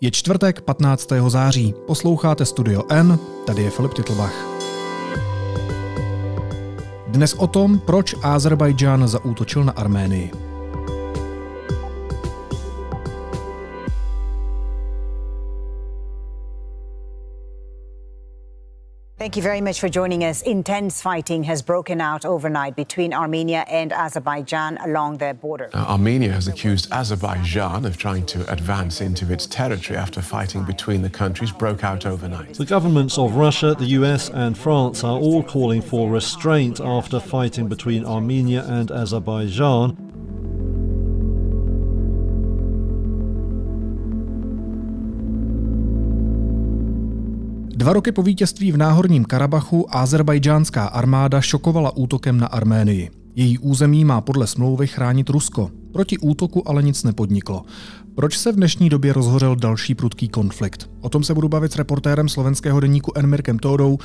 [0.00, 1.08] Je čtvrtek 15.
[1.28, 1.74] září.
[1.86, 4.34] Posloucháte Studio N, tady je Filip Titlbach.
[7.06, 10.45] Dnes o tom, proč Azerbajdžán zaútočil na Arménii.
[19.36, 20.40] Thank you very much for joining us.
[20.40, 25.68] Intense fighting has broken out overnight between Armenia and Azerbaijan along their border.
[25.74, 31.02] Uh, Armenia has accused Azerbaijan of trying to advance into its territory after fighting between
[31.02, 32.54] the countries broke out overnight.
[32.54, 37.68] The governments of Russia, the US, and France are all calling for restraint after fighting
[37.68, 40.05] between Armenia and Azerbaijan.
[47.86, 53.10] Dva roky po vítězství v náhorním Karabachu azerbajdžánská armáda šokovala útokem na Arménii.
[53.34, 55.70] Její území má podle smlouvy chránit Rusko.
[55.92, 57.62] Proti útoku ale nic nepodniklo.
[58.14, 60.90] Proč se v dnešní době rozhořel další prudký konflikt?
[61.00, 63.26] O tom se budu bavit s reportérem slovenského deníku N.
[63.26, 63.98] Mirkem Tódou.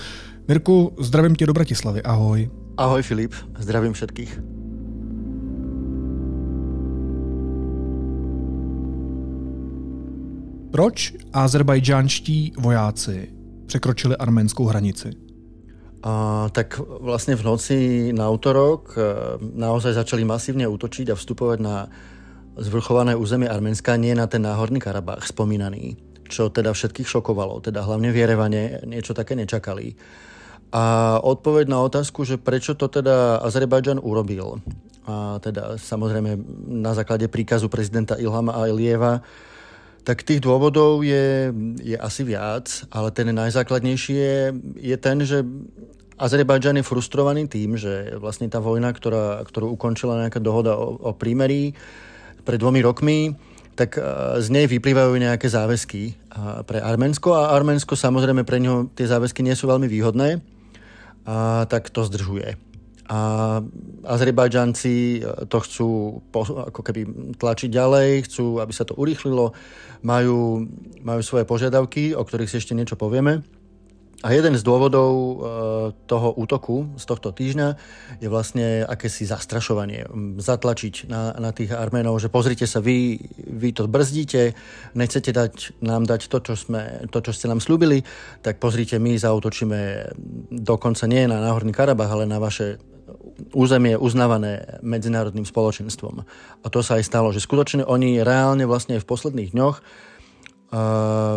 [0.47, 2.49] Mirku, zdravím tě do Bratislavy, ahoj.
[2.77, 4.39] Ahoj Filip, zdravím všetkých.
[10.71, 13.40] Proč azerbajdžánští vojáci
[13.71, 15.15] překročili arménskou hranici?
[16.03, 17.77] A, tak vlastne v noci
[18.11, 18.99] na útorok e,
[19.39, 21.87] naozaj začali masívne útočiť a vstupovať na
[22.59, 25.95] zvrchované územie Arménska, nie na ten náhorný Karabach spomínaný,
[26.27, 29.95] čo teda všetkých šokovalo, teda hlavne v Jerevane niečo také nečakali.
[30.75, 34.59] A odpoveď na otázku, že prečo to teda Azerbajdžan urobil,
[35.07, 39.21] a teda samozrejme na základe príkazu prezidenta Ilhama Alieva,
[40.01, 44.37] tak tých dôvodov je, je asi viac, ale ten najzákladnejší je,
[44.81, 45.45] je ten, že
[46.21, 51.11] Azerbajdžan je frustrovaný tým, že vlastne tá vojna, ktorá, ktorú ukončila nejaká dohoda o, o
[51.17, 51.73] prímerí
[52.45, 53.33] pred dvomi rokmi,
[53.73, 54.01] tak e,
[54.41, 56.17] z nej vyplývajú nejaké záväzky
[56.65, 60.41] pre Arménsko a Arménsko samozrejme pre neho tie záväzky nie sú veľmi výhodné,
[61.25, 62.70] a tak to zdržuje.
[63.11, 63.19] A
[64.07, 65.89] Azerbajdžanci e, to chcú
[66.31, 69.51] ako keby tlačiť ďalej, chcú, aby sa to urýchlilo
[69.99, 70.63] majú,
[71.03, 73.43] majú svoje požiadavky, o ktorých si ešte niečo povieme.
[74.21, 75.35] A jeden z dôvodov e,
[76.05, 77.73] toho útoku z tohto týždňa
[78.21, 80.05] je vlastne akési zastrašovanie.
[80.37, 83.17] Zatlačiť na, na tých Arménov, že pozrite sa, vy,
[83.49, 84.53] vy to brzdíte,
[84.93, 88.05] nechcete dať, nám dať to čo, sme, to, čo ste nám slúbili,
[88.45, 90.13] tak pozrite, my zautočíme
[90.53, 92.77] dokonca nie na Náhorný Karabach, ale na vaše
[93.53, 96.25] územie uznávané medzinárodným spoločenstvom.
[96.61, 99.77] A to sa aj stalo, že skutočne oni reálne vlastne v posledných dňoch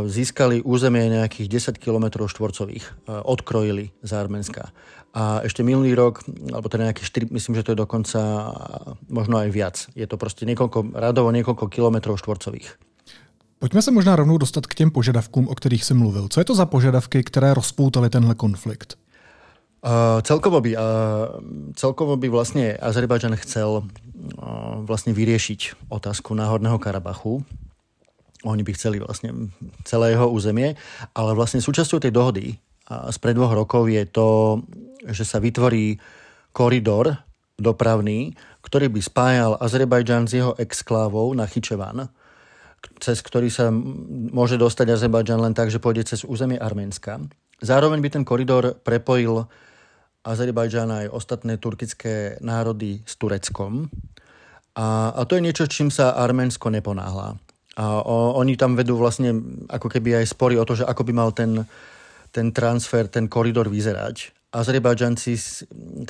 [0.07, 4.71] získali územie nejakých 10 km štvorcových, odkrojili z Arménska.
[5.15, 6.23] A ešte minulý rok,
[6.55, 8.21] alebo teda nejakých 4, myslím, že to je dokonca
[9.11, 9.77] možno aj viac.
[9.99, 12.79] Je to proste niekoľko, radovo niekoľko kilometrov štvorcových.
[13.59, 16.29] Pojďme se možná rovnou dostat k těm požadavkům, o kterých jsem mluvil.
[16.29, 18.99] Co je to za požadavky, které rozpoutaly tenhle konflikt?
[19.85, 21.45] Uh, celkovo, by, uh,
[21.77, 27.45] celkovo by vlastne Azerbajdžan chcel uh, vlastne vyriešiť otázku Náhorného Karabachu.
[28.49, 29.53] Oni by chceli vlastne
[29.85, 30.81] celé jeho územie,
[31.13, 32.57] ale vlastne súčasťou tej dohody
[32.89, 34.65] uh, z pred dvoch rokov je to,
[35.05, 36.01] že sa vytvorí
[36.57, 37.21] koridor
[37.61, 38.33] dopravný,
[38.65, 42.09] ktorý by spájal Azerbajdžan s jeho exklávou na Chyčevan,
[43.05, 43.69] cez ktorý sa
[44.33, 47.21] môže dostať Azerbajdžan len tak, že pôjde cez územie Arménska.
[47.61, 49.45] Zároveň by ten koridor prepojil
[50.25, 53.93] Azerbajdžan aj ostatné turkické národy s Tureckom.
[54.75, 57.37] A, a to je niečo, čím sa Arménsko neponáhla.
[57.77, 59.37] A o, oni tam vedú vlastne
[59.69, 61.69] ako keby aj spory o to, že ako by mal ten,
[62.33, 64.33] ten transfer, ten koridor vyzerať.
[64.55, 65.33] Azerbajdžanci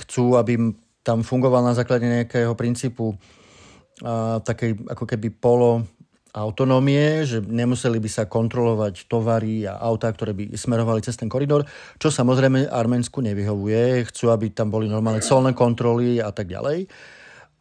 [0.07, 0.73] chcú, aby
[1.05, 3.19] tam fungoval na základe nejakého princípu
[4.01, 5.85] a, takej ako keby polo
[6.35, 11.63] autonómie, že nemuseli by sa kontrolovať tovary a autá, ktoré by smerovali cez ten koridor,
[12.03, 14.11] čo samozrejme Arménsku nevyhovuje.
[14.11, 16.91] Chcú, aby tam boli normálne colné kontroly a tak ďalej.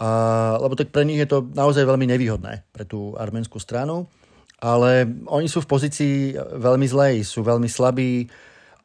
[0.02, 0.10] A,
[0.58, 4.10] lebo tak pre nich je to naozaj veľmi nevýhodné pre tú arménskú stranu.
[4.58, 8.26] Ale oni sú v pozícii veľmi zlej, sú veľmi slabí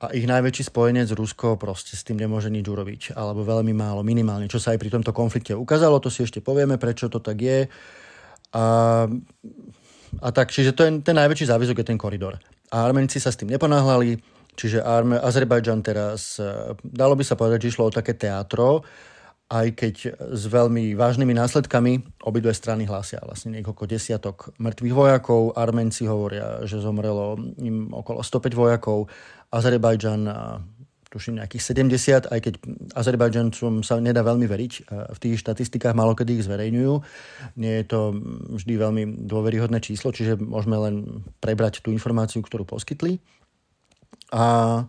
[0.04, 3.16] a ich najväčší spojenec Rusko proste s tým nemôže nič urobiť.
[3.16, 4.52] Alebo veľmi málo, minimálne.
[4.52, 7.72] Čo sa aj pri tomto konflikte ukázalo, to si ešte povieme, prečo to tak je.
[8.52, 8.64] A
[10.22, 12.40] a tak, čiže to je ten najväčší záväzok je ten koridor.
[12.72, 14.20] A Armenci sa s tým neponáhľali,
[14.56, 18.84] čiže Arme, Azerbajdžan teraz, e, dalo by sa povedať, že išlo o také teatro,
[19.48, 19.94] aj keď
[20.36, 25.56] s veľmi vážnymi následkami obidve strany hlásia vlastne niekoľko desiatok mŕtvych vojakov.
[25.56, 29.08] Armenci hovoria, že zomrelo im okolo 105 vojakov.
[29.48, 30.28] Azerbajdžan
[31.18, 32.54] tuším nejakých 70, aj keď
[32.94, 34.72] Azerbajdžancom sa nedá veľmi veriť.
[34.86, 36.94] V tých štatistikách málo kedy ich zverejňujú.
[37.58, 38.14] Nie je to
[38.54, 40.94] vždy veľmi dôveryhodné číslo, čiže môžeme len
[41.42, 43.18] prebrať tú informáciu, ktorú poskytli.
[44.30, 44.86] A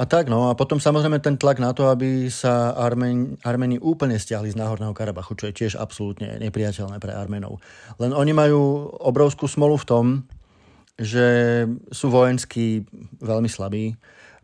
[0.00, 4.16] a tak, no a potom samozrejme ten tlak na to, aby sa Armeni, Armeni úplne
[4.16, 7.60] stiahli z Náhorného Karabachu, čo je tiež absolútne nepriateľné pre Armenov.
[8.00, 10.04] Len oni majú obrovskú smolu v tom,
[10.96, 12.88] že sú vojensky
[13.20, 13.92] veľmi slabí,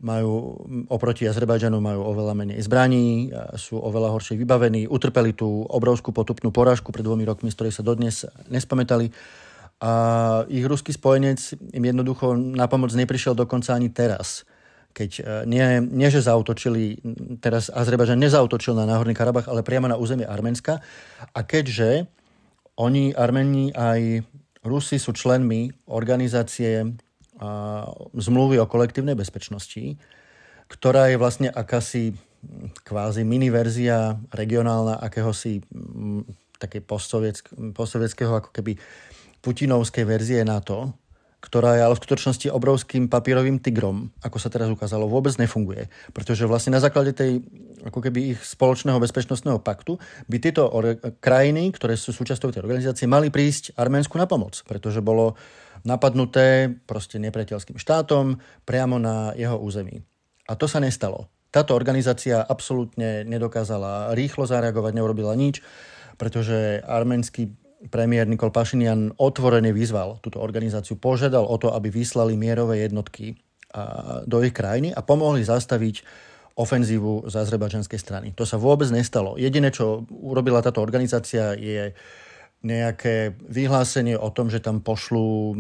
[0.00, 0.60] majú
[0.92, 6.92] oproti Azerbajdžanu majú oveľa menej zbraní, sú oveľa horšie vybavení, utrpeli tú obrovskú potupnú porážku
[6.92, 9.08] pred dvomi rokmi, z ktorej sa dodnes nespamätali.
[9.80, 9.92] A
[10.48, 11.40] ich ruský spojenec
[11.72, 14.44] im jednoducho na pomoc neprišiel dokonca ani teraz
[14.96, 16.96] keď e, nie, nie že zautočili,
[17.44, 20.80] teraz Azerbajdžan nezautočil na Náhorný Karabach, ale priamo na územie Arménska.
[21.36, 22.08] A keďže
[22.80, 24.24] oni, Armeni aj
[24.64, 26.96] Rusi sú členmi organizácie
[28.16, 29.96] zmluvy o kolektívnej bezpečnosti,
[30.66, 32.16] ktorá je vlastne akási
[32.82, 35.62] kvázi miniverzia regionálna akéhosi
[36.56, 38.78] také postsovietského ako keby
[39.44, 40.96] putinovskej verzie NATO,
[41.40, 45.86] ktorá je ale v skutočnosti obrovským papírovým tigrom, ako sa teraz ukázalo, vôbec nefunguje.
[46.10, 47.44] Pretože vlastne na základe tej,
[47.84, 50.66] ako keby ich spoločného bezpečnostného paktu, by tieto
[51.20, 55.36] krajiny, ktoré sú súčasťou tej organizácie, mali prísť Arménsku na pomoc, pretože bolo
[55.84, 60.02] napadnuté proste nepriateľským štátom priamo na jeho území.
[60.50, 61.30] A to sa nestalo.
[61.54, 65.62] Táto organizácia absolútne nedokázala rýchlo zareagovať, neurobila nič,
[66.16, 67.54] pretože arménsky
[67.88, 73.38] premiér Nikol Pašinian otvorene vyzval túto organizáciu, požiadal o to, aby vyslali mierové jednotky
[74.24, 76.02] do ich krajiny a pomohli zastaviť
[76.56, 78.28] ofenzívu z azerbajdžanskej strany.
[78.32, 79.36] To sa vôbec nestalo.
[79.36, 81.92] Jediné, čo urobila táto organizácia, je
[82.64, 85.52] nejaké vyhlásenie o tom, že tam pošlú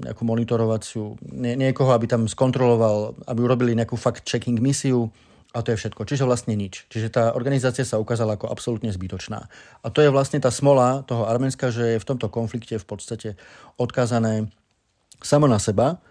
[0.00, 5.12] nejakú monitorovaciu, niekoho, aby tam skontroloval, aby urobili nejakú fact-checking misiu,
[5.54, 6.02] a to je všetko.
[6.08, 6.88] Čiže vlastne nič.
[6.90, 9.46] Čiže tá organizácia sa ukázala ako absolútne zbytočná.
[9.82, 13.28] A to je vlastne tá smola toho Arménska, že je v tomto konflikte v podstate
[13.80, 14.50] odkázané
[15.24, 16.02] samo na seba,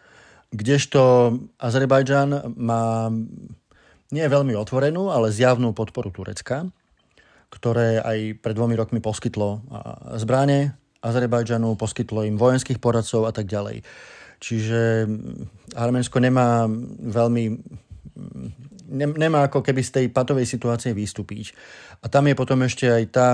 [0.50, 3.14] kdežto Azerbajdžan má
[4.14, 6.70] nie veľmi otvorenú, ale zjavnú podporu Turecka,
[7.52, 9.62] ktoré aj pred dvomi rokmi poskytlo
[10.18, 10.74] zbranie
[11.06, 13.86] Azerbajdžanu, poskytlo im vojenských poradcov a tak ďalej.
[14.42, 15.10] Čiže
[15.78, 16.66] Arménsko nemá
[17.02, 17.62] veľmi
[18.94, 21.52] nemá ako keby z tej patovej situácie vystúpiť.
[22.02, 23.30] A tam je potom ešte aj tá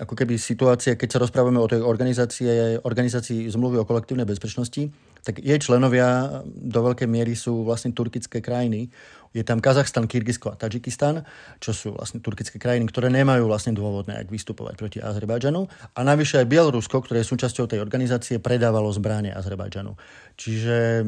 [0.00, 4.88] ako keby situácia, keď sa rozprávame o tej organizácie, organizácii zmluvy o kolektívnej bezpečnosti,
[5.24, 8.92] tak jej členovia do veľkej miery sú vlastne turkické krajiny.
[9.34, 11.26] Je tam Kazachstan, Kyrgyzsko a Tadžikistan,
[11.58, 15.66] čo sú vlastne turkické krajiny, ktoré nemajú vlastne dôvod nejak vystupovať proti Azerbajdžanu.
[15.90, 19.98] A navyše aj Bielorusko, ktoré je súčasťou tej organizácie, predávalo zbranie Azerbajdžanu.
[20.38, 21.02] Čiže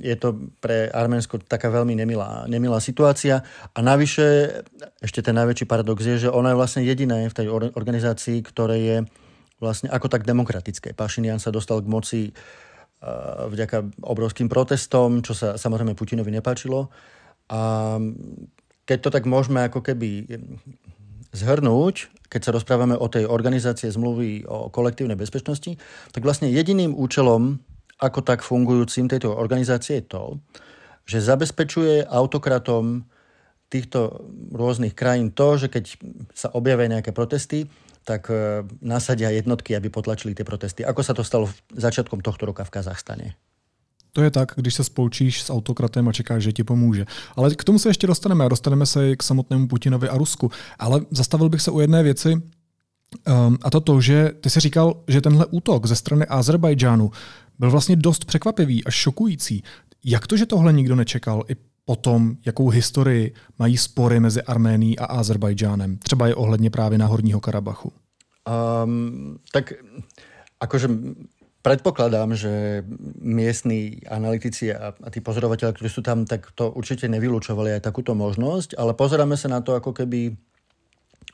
[0.00, 3.44] je to pre Arménsko taká veľmi nemilá, nemilá situácia.
[3.76, 4.64] A navyše,
[5.04, 8.96] ešte ten najväčší paradox je, že ona je vlastne jediné v tej organizácii, ktoré je
[9.60, 10.96] vlastne ako tak demokratické.
[10.96, 12.20] Pašinian sa dostal k moci
[13.48, 16.92] vďaka obrovským protestom, čo sa samozrejme Putinovi nepáčilo.
[17.48, 17.96] A
[18.84, 20.28] keď to tak môžeme ako keby
[21.32, 25.78] zhrnúť, keď sa rozprávame o tej organizácie zmluvy o kolektívnej bezpečnosti,
[26.10, 27.58] tak vlastne jediným účelom,
[27.98, 30.24] ako tak fungujúcim tejto organizácie je to,
[31.06, 33.06] že zabezpečuje autokratom
[33.70, 35.84] týchto rôznych krajín to, že keď
[36.34, 37.70] sa objavia nejaké protesty,
[38.10, 40.82] tak e, nasadia jednotky, aby potlačili tie protesty.
[40.82, 43.38] Ako sa to stalo začiatkom tohto roka v Kazachstane?
[44.12, 47.06] To je tak, když se spolčíš s autokratem a čekáš, že ti pomůže.
[47.36, 50.50] Ale k tomu se ještě dostaneme a dostaneme i k samotnému Putinovi a Rusku.
[50.78, 54.94] Ale zastavil bych se u jedné věci, um, a to to, že ty jsi říkal,
[55.08, 57.10] že tenhle útok ze strany Azerbajdžánu
[57.58, 59.62] byl vlastně dost překvapivý až šokující.
[60.04, 61.54] Jak to, že tohle nikdo nečekal i
[61.90, 67.40] o tom, jakou historii mají spory mezi Arménií a Azerbajdžánem, třeba je ohledně právě Náhorního
[67.40, 67.92] Karabachu?
[68.46, 69.72] Um, tak
[70.60, 70.88] akože
[71.62, 72.84] predpokladám, že
[73.20, 78.16] miestni analytici a, a tí pozorovateľe, ktorí sú tam, tak to určite nevylúčovali aj takúto
[78.16, 80.40] možnosť, ale pozeráme sa na to ako keby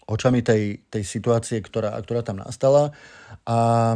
[0.07, 2.91] očami tej, tej situácie, ktorá, ktorá tam nastala.
[3.47, 3.95] A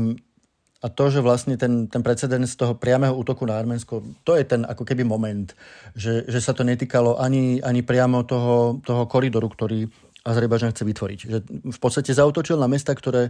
[0.81, 4.65] a to, že vlastne ten, ten precedens toho priamého útoku na Arménsko, to je ten
[4.65, 5.53] ako keby moment,
[5.93, 9.85] že, že sa to netýkalo ani, ani priamo toho, toho koridoru, ktorý
[10.25, 11.19] Azerbajdžan chce vytvoriť.
[11.29, 13.29] Že v podstate zautočil na mesta, ktoré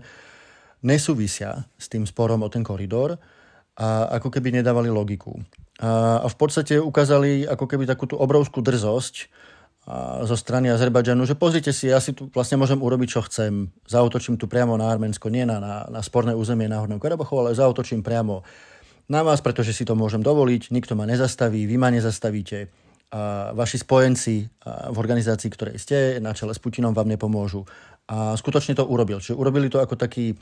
[0.86, 3.18] nesúvisia s tým sporom o ten koridor
[3.74, 5.34] a ako keby nedávali logiku.
[5.82, 9.26] A, a v podstate ukázali ako keby takú tú obrovskú drzosť,
[10.22, 13.74] zo strany Azerbajdžanu, že pozrite si, ja si tu vlastne môžem urobiť, čo chcem.
[13.90, 18.06] Zautočím tu priamo na Arménsko, nie na, na, na sporné územie Náhorného Karabachu, ale zautočím
[18.06, 18.46] priamo
[19.10, 22.70] na vás, pretože si to môžem dovoliť, nikto ma nezastaví, vy ma nezastavíte.
[23.10, 27.66] a vaši spojenci v organizácii, ktorej ste, na čele s Putinom vám nepomôžu.
[28.06, 29.18] A skutočne to urobil.
[29.18, 30.38] Čiže urobili to ako taký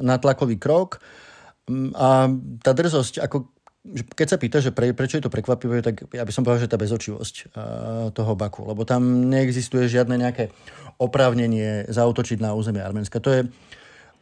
[0.00, 1.02] natlakový krok.
[1.66, 2.30] Mm, a
[2.62, 3.55] tá drzosť, ako
[3.94, 6.72] keď sa pýta, že pre, prečo je to prekvapivé, tak ja by som povedal, že
[6.72, 7.54] tá bezočivosť
[8.12, 10.50] toho Baku, lebo tam neexistuje žiadne nejaké
[10.98, 13.22] oprávnenie zautočiť na územie Arménska.
[13.22, 13.42] To je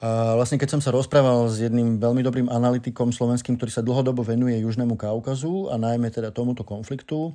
[0.05, 4.21] a vlastne keď som sa rozprával s jedným veľmi dobrým analytikom slovenským, ktorý sa dlhodobo
[4.21, 7.33] venuje Južnému Kaukazu a najmä teda tomuto konfliktu,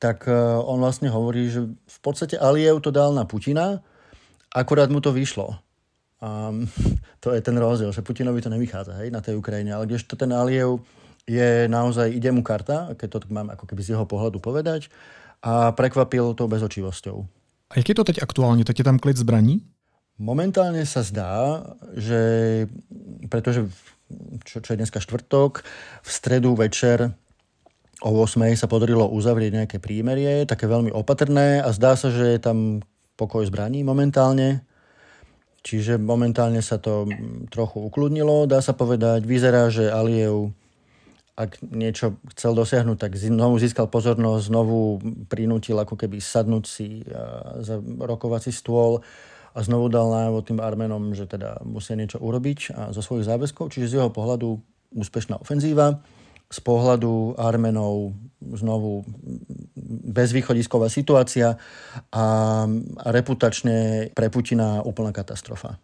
[0.00, 0.32] tak e,
[0.64, 3.84] on vlastne hovorí, že v podstate Aliev to dal na Putina,
[4.48, 5.60] akurát mu to vyšlo.
[6.24, 6.56] A
[7.22, 10.32] to je ten rozdiel, že Putinovi to nevychádza hej, na tej Ukrajine, ale kdežto ten
[10.32, 10.80] Aliev
[11.26, 14.90] je naozaj, ide mu karta, keď to mám ako keby z jeho pohľadu povedať,
[15.42, 17.18] a prekvapil tou bezočivosťou.
[17.70, 18.62] A jak je to teď aktuálne?
[18.62, 19.64] Tak je tam klid zbraní?
[20.20, 21.64] Momentálne sa zdá,
[21.98, 22.20] že
[23.26, 23.66] pretože
[24.44, 25.64] čo, čo je dneska štvrtok,
[26.04, 27.10] v stredu večer
[28.04, 32.40] o 8 sa podarilo uzavrieť nejaké prímerie, také veľmi opatrné a zdá sa, že je
[32.42, 32.82] tam
[33.16, 34.62] pokoj zbraní momentálne.
[35.62, 37.06] Čiže momentálne sa to
[37.46, 39.22] trochu ukludnilo, dá sa povedať.
[39.22, 40.50] Vyzerá, že Aliev,
[41.32, 45.00] ak niečo chcel dosiahnuť, tak znovu získal pozornosť, znovu
[45.32, 47.00] prinútil ako keby sadnúť si
[47.64, 49.00] za rokovací stôl
[49.52, 53.72] a znovu dal najavo tým Armenom, že teda musia niečo urobiť a zo svojich záväzkov.
[53.72, 54.60] Čiže z jeho pohľadu
[54.92, 56.00] úspešná ofenzíva,
[56.52, 59.08] z pohľadu Armenov znovu
[60.12, 61.56] bezvýchodisková situácia
[62.12, 62.24] a
[63.08, 65.80] reputačne pre Putina úplná katastrofa.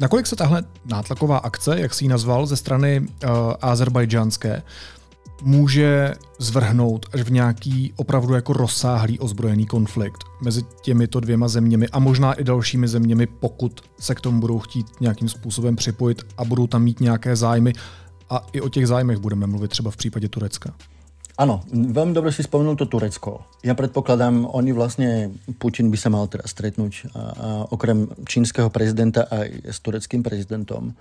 [0.00, 3.28] Nakolik se tahle nátlaková akce, jak si ji nazval, ze strany uh,
[3.60, 4.62] azerbajdžánské,
[5.42, 11.98] může zvrhnout až v nějaký opravdu jako rozsáhlý ozbrojený konflikt mezi těmito dvěma zeměmi a
[11.98, 16.66] možná i dalšími zeměmi, pokud se k tomu budou chtít nějakým způsobem připojit a budou
[16.66, 17.72] tam mít nějaké zájmy.
[18.30, 20.74] A i o těch zájmech budeme mluvit třeba v případě Turecka.
[21.40, 23.48] Áno, veľmi dobre si spomenul to Turecko.
[23.64, 29.24] Ja predpokladám, oni vlastne, Putin by sa mal teraz stretnúť a, a okrem čínskeho prezidenta
[29.24, 30.92] aj s tureckým prezidentom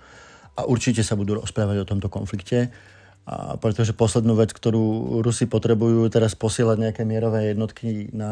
[0.55, 2.72] a určite sa budú rozprávať o tomto konflikte.
[3.27, 8.31] A pretože poslednú vec, ktorú Rusi potrebujú teraz posielať nejaké mierové jednotky na,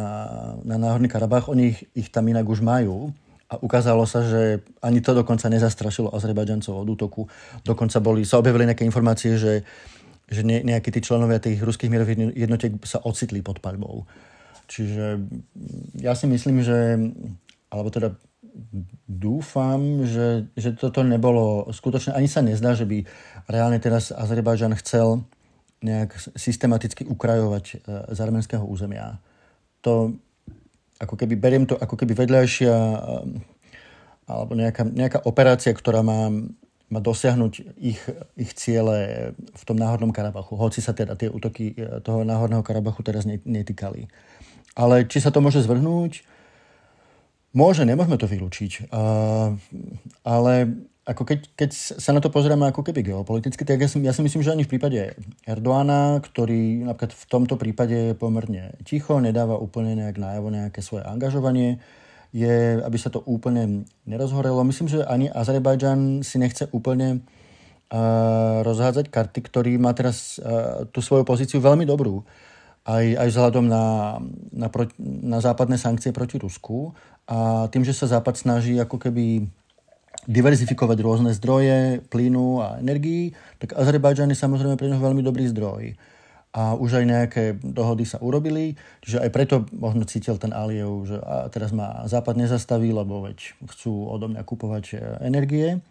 [0.64, 3.12] na Náhorný Karabach, oni ich, ich tam inak už majú.
[3.48, 7.22] A ukázalo sa, že ani to dokonca nezastrašilo Azerbajdžancov od útoku.
[7.64, 9.64] Dokonca boli, sa objavili nejaké informácie, že
[10.28, 14.04] že ne, nejakí tí členovia tých ruských mierových jednotiek sa ocitli pod paľbou.
[14.68, 15.24] Čiže
[16.04, 17.00] ja si myslím, že,
[17.72, 18.12] alebo teda
[19.08, 23.08] dúfam, že, že toto nebolo skutočne, ani sa nezdá, že by
[23.48, 25.24] reálne teraz Azerbajdžan chcel
[25.80, 27.76] nejak systematicky ukrajovať e,
[28.12, 29.22] z arménskeho územia.
[29.86, 30.18] To
[30.98, 33.00] ako keby, beriem to ako keby vedľajšia e,
[34.28, 36.28] alebo nejaká, nejaká operácia, ktorá má
[36.88, 38.00] dosiahnuť ich,
[38.40, 43.04] ich ciele v tom náhodnom Karabachu, hoci sa teda tie útoky e, toho náhodného Karabachu
[43.04, 44.08] teraz netýkali.
[44.78, 46.24] Ale či sa to môže zvrhnúť?
[47.58, 48.94] Môže, nemôžeme to vylúčiť.
[48.94, 49.58] Uh,
[50.22, 50.78] ale
[51.08, 54.22] ako keď, keď sa na to pozrieme ako keby geopoliticky, tak ja si, ja si
[54.22, 55.16] myslím, že ani v prípade
[55.48, 61.08] Erdoána, ktorý napríklad v tomto prípade je pomerne ticho, nedáva úplne nejak najavo nejaké svoje
[61.08, 61.80] angažovanie,
[62.38, 64.62] je, aby sa to úplne nerozhorelo.
[64.62, 67.26] Myslím, že ani Azerbajdžan si nechce úplne
[67.90, 72.22] uh, rozhádzať karty, ktorý má teraz uh, tú svoju pozíciu veľmi dobrú.
[72.86, 74.16] Aj, aj vzhľadom na,
[74.54, 76.94] na, pro, na západné sankcie proti Rusku.
[77.28, 79.44] A tým, že sa Západ snaží ako keby
[80.30, 85.98] diverzifikovať rôzne zdroje plynu a energií, tak Azerbajdžan je samozrejme pre neho veľmi dobrý zdroj
[86.56, 91.20] a už aj nejaké dohody sa urobili, čiže aj preto možno cítil ten Aliev, že
[91.52, 94.96] teraz ma Západ nezastaví, lebo veď chcú odo mňa kupovať e,
[95.28, 95.84] energie.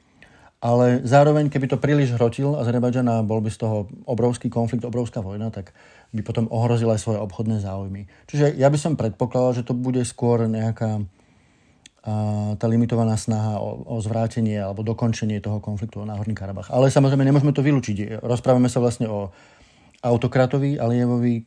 [0.57, 5.21] Ale zároveň, keby to príliš hrotil Azerbajdžan a bol by z toho obrovský konflikt, obrovská
[5.21, 5.77] vojna, tak
[6.17, 8.09] by potom ohrozil aj svoje obchodné záujmy.
[8.27, 11.05] Čiže ja by som predpokladal, že to bude skôr nejaká
[12.03, 16.73] a, tá limitovaná snaha o, o zvrátenie alebo dokončenie toho konfliktu o Náhorný Karabach.
[16.73, 18.25] Ale samozrejme nemôžeme to vylúčiť.
[18.25, 19.37] Rozprávame sa vlastne o
[20.07, 21.43] autokratovi Alievovi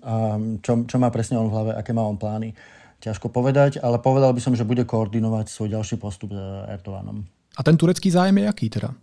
[0.00, 2.56] a čo, čo má presne on v hlave, aké má on plány.
[3.04, 6.40] Ťažko povedať, ale povedal by som, že bude koordinovať svoj ďalší postup s
[6.72, 7.28] Erdoganom.
[7.54, 8.96] A ten turecký zájem je jaký teda?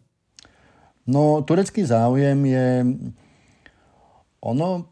[1.06, 2.68] No, turecký záujem je...
[4.42, 4.90] Ono,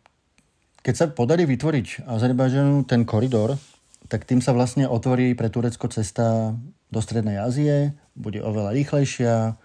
[0.85, 3.57] keď sa podarí vytvoriť Azerbajdžanu ten koridor,
[4.05, 6.53] tak tým sa vlastne otvorí pre Turecko cesta
[6.89, 9.57] do Strednej Ázie, bude oveľa rýchlejšia,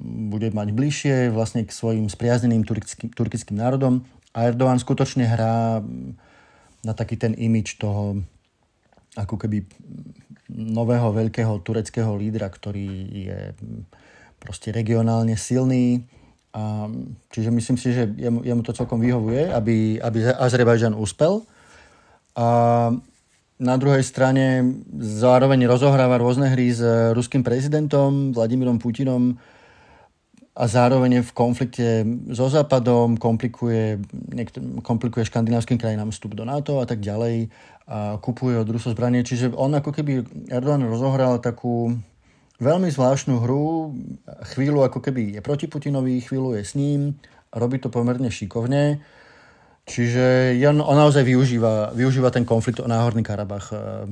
[0.00, 5.84] bude mať bližšie vlastne k svojim spriazneným turkickým, turkickým národom a Erdogan skutočne hrá
[6.82, 8.24] na taký ten imič toho
[9.12, 9.68] ako keby
[10.52, 13.40] nového veľkého tureckého lídra, ktorý je
[14.40, 16.08] proste regionálne silný.
[16.52, 16.88] A,
[17.32, 21.44] čiže myslím si, že jemu, jemu to celkom vyhovuje, aby, aby Azerbajdžan uspel.
[22.36, 22.46] A
[23.62, 26.82] na druhej strane zároveň rozohráva rôzne hry s
[27.14, 29.38] ruským prezidentom Vladimírom Putinom
[30.52, 31.88] a zároveň je v konflikte
[32.28, 33.96] so Západom, komplikuje,
[34.84, 37.48] komplikuje škandinávskym krajinám vstup do NATO a tak ďalej
[37.88, 39.24] a kupuje od Rusov zbranie.
[39.24, 40.12] Čiže on ako keby
[40.52, 41.96] Erdogan rozohral takú
[42.60, 43.96] veľmi zvláštnu hru,
[44.54, 47.16] chvíľu ako keby je proti Putinovi, chvíľu je s ním,
[47.50, 49.00] robí to pomerne šikovne
[49.82, 54.06] Čiže on, on naozaj využíva, využíva ten konflikt o Náhorný Karabach eh,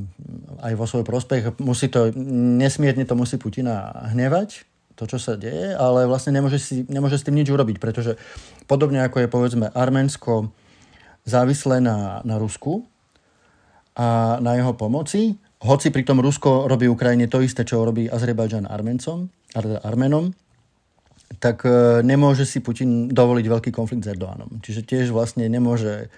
[0.66, 1.62] aj vo svoj prospech.
[1.62, 2.10] Musí to,
[2.58, 4.66] nesmierne to musí Putina hnevať,
[5.00, 8.20] to, čo sa deje, ale vlastne nemôže, si, nemôže s tým nič urobiť, pretože
[8.68, 10.52] podobne ako je povedzme Arménsko
[11.24, 12.84] závislé na, na Rusku
[13.96, 19.28] a na jeho pomoci, hoci pritom Rusko robí Ukrajine to isté, čo robí Azerbajdžan Armencom,
[19.84, 20.32] Armenom,
[21.36, 24.60] tak e, nemôže si Putin dovoliť veľký konflikt s Erdoánom.
[24.64, 26.08] Čiže tiež vlastne nemôže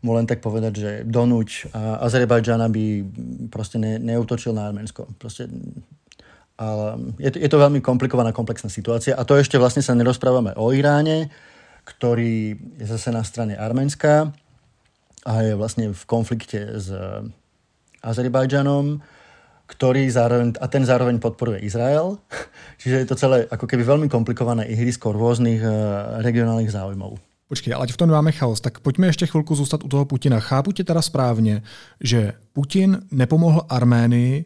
[0.00, 3.02] mu len tak povedať, že donúť Azerbajdžan, aby
[3.50, 5.10] proste ne, neutočil na Arménsko.
[5.18, 5.50] Proste,
[6.58, 10.52] ale je, to, je to veľmi komplikovaná, komplexná situácia a to ešte vlastne sa nerozprávame
[10.58, 11.30] o Iráne,
[11.86, 14.34] ktorý je zase na strane Arménska
[15.24, 16.90] a je vlastne v konflikte s
[18.02, 19.00] Azerbajdžanom
[19.68, 22.16] ktorý zároveň, a ten zároveň podporuje Izrael.
[22.80, 27.20] Čiže je to celé ako keby veľmi komplikované ihrisko rôznych uh, regionálnych záujmov.
[27.48, 28.60] Počkej, ale v tom máme chaos.
[28.60, 30.40] Tak pojďme ještě chvilku zůstat u toho Putina.
[30.40, 31.62] Chápu tě teda správně,
[32.00, 34.44] že Putin nepomohl Arménii,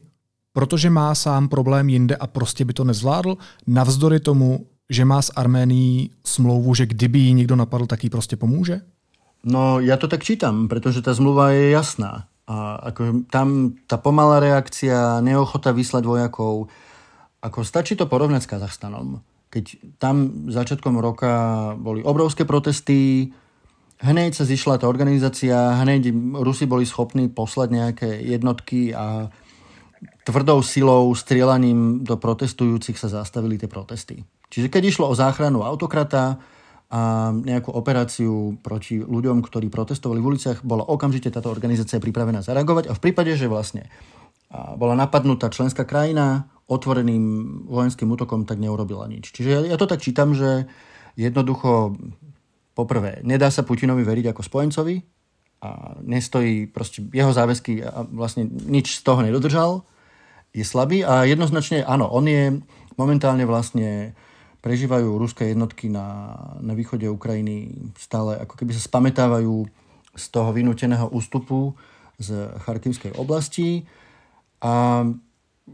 [0.52, 5.32] protože má sám problém jinde a prostě by to nezvládl, navzdory tomu, že má s
[5.36, 8.80] Arménií smlouvu, že kdyby ji někdo napadl, tak jí prostě pomůže?
[9.42, 12.30] No, ja to tak čítam, pretože tá zmluva je jasná.
[12.46, 16.70] A ako tam tá pomalá reakcia, neochota vyslať vojakov,
[17.42, 19.18] ako stačí to porovnať s Kazachstanom.
[19.50, 23.34] Keď tam začiatkom roka boli obrovské protesty,
[23.98, 29.26] hneď sa zišla tá organizácia, hneď Rusi boli schopní poslať nejaké jednotky a
[30.26, 34.22] tvrdou silou, strieľaním do protestujúcich sa zastavili tie protesty.
[34.50, 36.42] Čiže keď išlo o záchranu autokrata,
[36.92, 42.92] a nejakú operáciu proti ľuďom, ktorí protestovali v uliciach, bola okamžite táto organizácia pripravená zareagovať
[42.92, 43.88] a v prípade, že vlastne
[44.52, 47.24] bola napadnutá členská krajina otvoreným
[47.64, 49.32] vojenským útokom, tak neurobila nič.
[49.32, 50.68] Čiže ja to tak čítam, že
[51.16, 51.96] jednoducho
[52.76, 54.96] poprvé, nedá sa Putinovi veriť ako spojencovi
[55.64, 59.88] a nestojí, proste jeho záväzky a vlastne nič z toho nedodržal,
[60.52, 62.60] je slabý a jednoznačne áno, on je
[63.00, 64.12] momentálne vlastne
[64.62, 69.66] prežívajú ruské jednotky na, na východe Ukrajiny stále ako keby sa spametávajú
[70.12, 71.74] z toho vynúteného ústupu
[72.20, 73.88] z Charkivskej oblasti.
[74.62, 75.02] A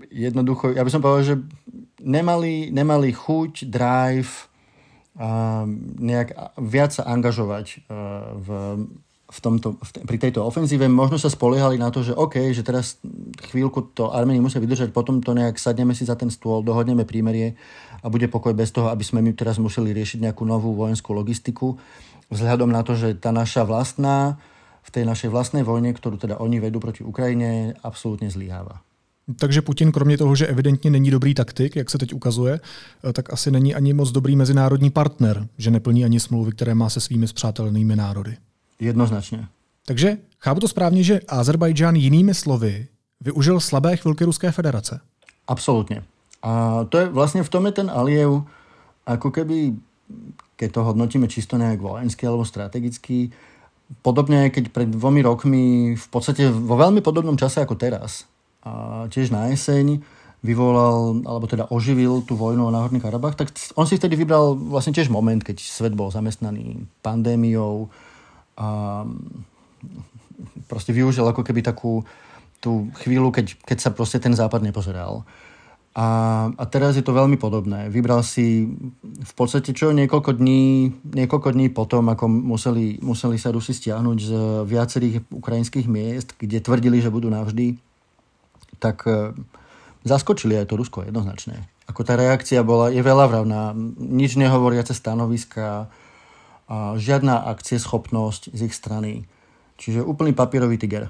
[0.08, 1.36] jednoducho, ja by som povedal, že
[2.00, 4.48] nemali, nemali chuť, drive
[5.18, 5.66] a
[5.98, 7.82] nejak viac sa angažovať
[8.38, 8.48] v,
[9.28, 10.88] v tomto, v te, pri tejto ofenzíve.
[10.88, 12.96] Možno sa spoliehali na to, že OK, že teraz
[13.52, 17.52] chvíľku to Armeni musia vydržať, potom to nejak sadneme si za ten stôl, dohodneme prímerie
[18.00, 21.76] a bude pokoj bez toho, aby sme my teraz museli riešiť nejakú novú vojenskú logistiku.
[22.32, 24.40] Vzhľadom na to, že tá naša vlastná,
[24.80, 28.80] v tej našej vlastnej vojne, ktorú teda oni vedú proti Ukrajine, absolútne zlyháva.
[29.36, 32.60] Takže Putin kromě toho, že evidentně není dobrý taktik, jak se teď ukazuje,
[33.12, 37.00] tak asi není ani moc dobrý mezinárodní partner, že neplní ani smlouvy, které má se
[37.00, 38.36] svými spřátelnými národy.
[38.80, 39.46] Jednoznačně.
[39.86, 42.86] Takže chápu to správně, že Azerbajdžán jinými slovy
[43.20, 45.00] využil slabé chvilky Ruské federace.
[45.48, 46.02] Absolutně.
[46.42, 48.46] A to je vlastne v tom je ten Aliev,
[49.06, 49.74] ako keby,
[50.54, 53.34] keď to hodnotíme čisto nejak vojensky alebo strategicky,
[54.06, 58.28] podobne keď pred dvomi rokmi, v podstate vo veľmi podobnom čase ako teraz,
[58.62, 59.98] a tiež na jeseň,
[60.46, 64.94] vyvolal, alebo teda oživil tú vojnu o Náhorný Karabach, tak on si vtedy vybral vlastne
[64.94, 67.90] tiež moment, keď svet bol zamestnaný pandémiou
[68.58, 68.68] a
[70.66, 72.02] proste využil ako keby takú
[72.58, 75.22] tú chvíľu, keď, keď sa proste ten západ nepozeral.
[75.98, 76.06] A,
[76.54, 77.90] a teraz je to veľmi podobné.
[77.90, 78.70] Vybral si
[79.02, 84.30] v podstate čo niekoľko dní, niekoľko dní potom, ako museli, museli sa Rusi stiahnuť z
[84.62, 87.78] viacerých ukrajinských miest, kde tvrdili, že budú navždy,
[88.78, 89.34] tak e,
[90.06, 91.66] zaskočili aj to Rusko jednoznačne.
[91.90, 95.90] Ako tá reakcia bola, je veľa vravná, nič nehovoriace stanoviska,
[96.68, 99.24] a žiadna schopnosť z ich strany.
[99.76, 101.08] Čiže úplný papírový tiger.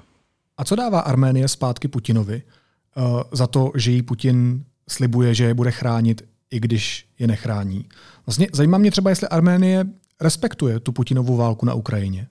[0.59, 5.55] A co dává Arménie zpátky Putinovi uh, za to, že jí Putin slibuje, že je
[5.55, 7.89] bude chránit, i když je nechrání.
[8.27, 9.85] Vlastně zajímá mě třeba, jestli Arménie
[10.21, 12.27] respektuje tu Putinovú válku na Ukrajině.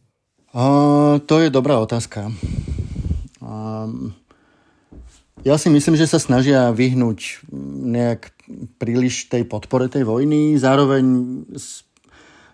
[0.56, 2.32] Uh, to je dobrá otázka.
[3.42, 4.12] Uh,
[5.46, 7.48] Ja si myslím, že sa snažia vyhnúť
[7.88, 8.34] nejak
[8.82, 10.58] príliš tej podpore tej vojny.
[10.58, 11.06] Zároveň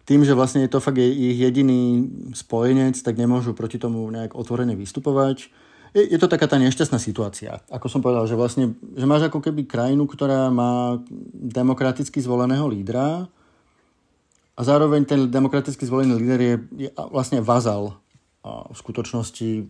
[0.03, 4.75] tým, že vlastne je to fakt ich jediný spojenec, tak nemôžu proti tomu nejak otvorene
[4.75, 5.47] vystupovať.
[5.95, 7.63] Je, je to taká tá nešťastná situácia.
[7.71, 10.99] Ako som povedal, že vlastne, že máš ako keby krajinu, ktorá má
[11.31, 13.31] demokraticky zvoleného lídra
[14.53, 17.95] a zároveň ten demokraticky zvolený líder je, je vlastne vazal
[18.43, 19.65] v skutočnosti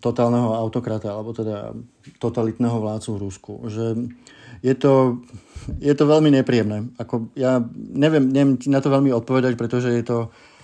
[0.00, 1.76] totálneho autokrata, alebo teda
[2.22, 3.52] totalitného vládcu v Rusku.
[3.68, 3.84] Že
[4.62, 5.22] je to,
[5.78, 6.94] je to veľmi nepríjemné.
[7.00, 10.18] Ako ja neviem, neviem na to veľmi odpovedať, pretože je to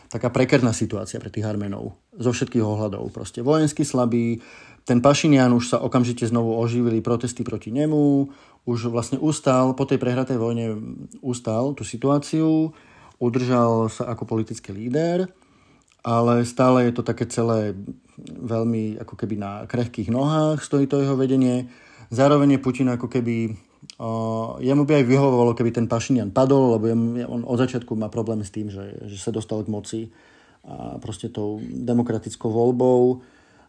[0.09, 1.99] taká prekerná situácia pre tých Armenov.
[2.15, 3.11] Zo všetkých ohľadov.
[3.11, 4.39] Proste vojensky slabý,
[4.85, 8.29] ten Pašinian už sa okamžite znovu oživili protesty proti nemu,
[8.65, 10.79] už vlastne ustal, po tej prehratej vojne
[11.21, 12.73] ustal tú situáciu,
[13.19, 15.29] udržal sa ako politický líder,
[16.05, 17.73] ale stále je to také celé
[18.21, 21.67] veľmi ako keby na krehkých nohách stojí to jeho vedenie.
[22.13, 23.57] Zároveň je Putin ako keby
[23.95, 28.11] Uh, jemu by aj vyhovovalo, keby ten Pašinian padol, lebo jemu, on od začiatku má
[28.11, 30.01] problém s tým, že, že sa dostal k moci
[30.67, 33.23] a proste tou demokratickou voľbou,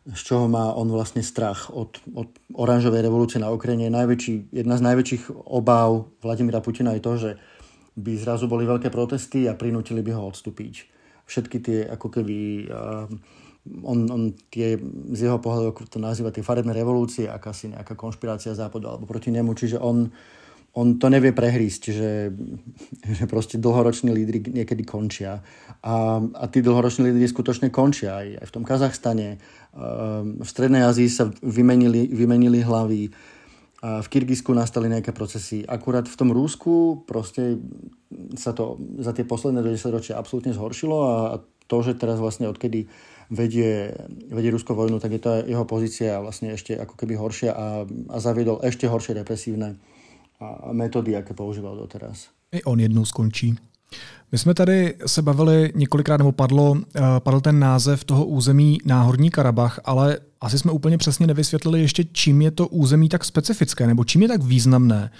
[0.06, 3.94] z čoho má on vlastne strach od, od oranžovej revolúcie na Ukrajine.
[3.94, 7.32] Najväčší, jedna z najväčších obáv Vladimíra Putina je to, že
[7.94, 10.74] by zrazu boli veľké protesty a prinútili by ho odstúpiť.
[11.26, 12.38] Všetky tie ako keby
[12.70, 13.10] uh,
[13.66, 14.24] on, on
[14.54, 14.78] tie,
[15.14, 19.58] z jeho pohľadu, to nazýva, tie farebné revolúcie, akási nejaká konšpirácia západu alebo proti nemu,
[19.58, 20.14] čiže on,
[20.76, 22.12] on to nevie prehrísť, že,
[23.18, 25.42] že proste dlhoroční lídry niekedy končia.
[25.82, 29.40] A, a tí dlhoroční lídry skutočne končia aj, aj v tom Kazachstane.
[30.36, 33.08] V Strednej Ázii sa vymenili, vymenili hlavy.
[33.86, 35.64] A v Kyrgyzsku nastali nejaké procesy.
[35.64, 37.56] Akurát v tom Rúsku proste
[38.36, 42.88] sa to za tie posledné 10 ročia absolútne zhoršilo a to, že teraz vlastne odkedy
[43.30, 43.94] vedie,
[44.30, 48.18] vedie Rusko vojnu, tak je to jeho pozícia vlastne ešte ako keby horšia a, a
[48.22, 49.76] zaviedol ešte horšie represívne
[50.40, 52.30] a, metódy, aké používal doteraz.
[52.52, 53.56] I on jednou skončí.
[54.32, 59.30] My jsme tady se bavili několikrát, nebo padlo, eh, padl ten název toho území Náhorní
[59.30, 64.04] Karabach, ale asi jsme úplně přesně nevysvětlili ještě, čím je to území tak specifické, nebo
[64.04, 65.12] čím je tak významné,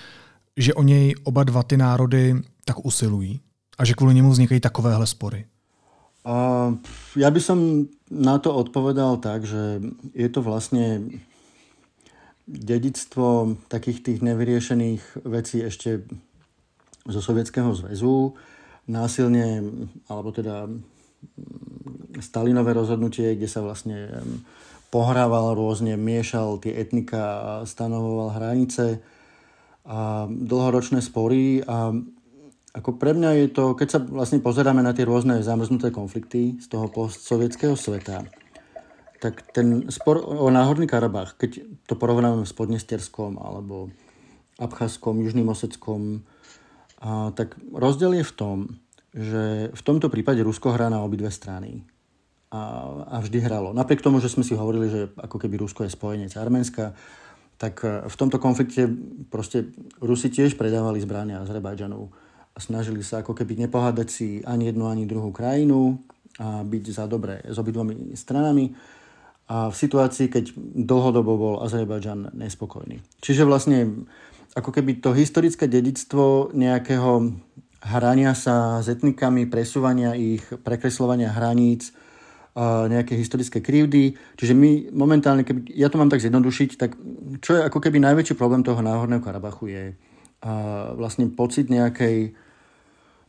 [0.58, 3.40] že o něj oba dva ty národy tak usilují
[3.78, 5.46] a že kvůli němu vznikají takovéhle spory.
[6.26, 9.78] Ja by som na to odpovedal tak, že
[10.18, 11.22] je to vlastne
[12.50, 16.06] dedictvo takých tých nevyriešených vecí ešte
[17.06, 18.34] zo Sovietskeho zväzu.
[18.86, 19.66] Násilne,
[20.10, 20.70] alebo teda
[22.22, 24.10] Stalinové rozhodnutie, kde sa vlastne
[24.94, 29.02] pohrával rôzne, miešal tie etnika stanovoval hranice
[29.86, 31.94] a dlhoročné spory a
[32.76, 36.68] ako pre mňa je to, keď sa vlastne pozeráme na tie rôzne zamrznuté konflikty z
[36.68, 38.28] toho postsovietského sveta,
[39.24, 43.88] tak ten spor o Náhorný Karabach, keď to porovnáme s Podnesterskom alebo
[44.60, 46.28] Abcházskom, Južným Oseckom,
[47.00, 48.58] a, tak rozdiel je v tom,
[49.16, 51.88] že v tomto prípade Rusko hrá na obidve strany.
[52.52, 53.72] A, a vždy hralo.
[53.72, 56.92] Napriek tomu, že sme si hovorili, že ako keby Rusko je spojenec Arménska,
[57.56, 58.92] tak v tomto konflikte
[59.32, 59.72] proste
[60.04, 62.25] Rusi tiež predávali zbrania Azerbajdžanu
[62.56, 66.00] snažili sa ako keby nepohádať si ani jednu, ani druhú krajinu
[66.40, 68.76] a byť za dobré s obidvomi stranami
[69.46, 73.04] a v situácii, keď dlhodobo bol Azerbajdžan nespokojný.
[73.22, 74.08] Čiže vlastne
[74.56, 77.36] ako keby to historické dedictvo nejakého
[77.86, 81.94] hrania sa s etnikami, presúvania ich, prekreslovania hraníc,
[82.88, 84.16] nejaké historické krivdy.
[84.40, 86.96] Čiže my momentálne, keby, ja to mám tak zjednodušiť, tak
[87.44, 89.84] čo je ako keby najväčší problém toho náhorného Karabachu je
[90.96, 92.32] vlastne pocit nejakej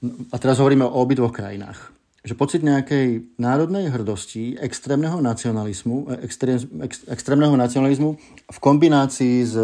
[0.04, 1.92] a teraz hovoríme o obidvoch krajinách,
[2.26, 8.18] že pocit nejakej národnej hrdosti, extrémneho nacionalizmu, e, extrém, ex, extrémneho nacionalizmu
[8.50, 9.54] v kombinácii s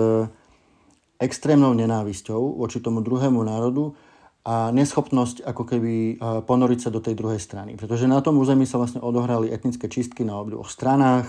[1.22, 3.94] extrémnou nenávisťou voči tomu druhému národu
[4.42, 7.78] a neschopnosť ako keby e, ponoriť sa do tej druhej strany.
[7.78, 11.26] Pretože na tom území sa vlastne odohrali etnické čistky na obidvoch stranách,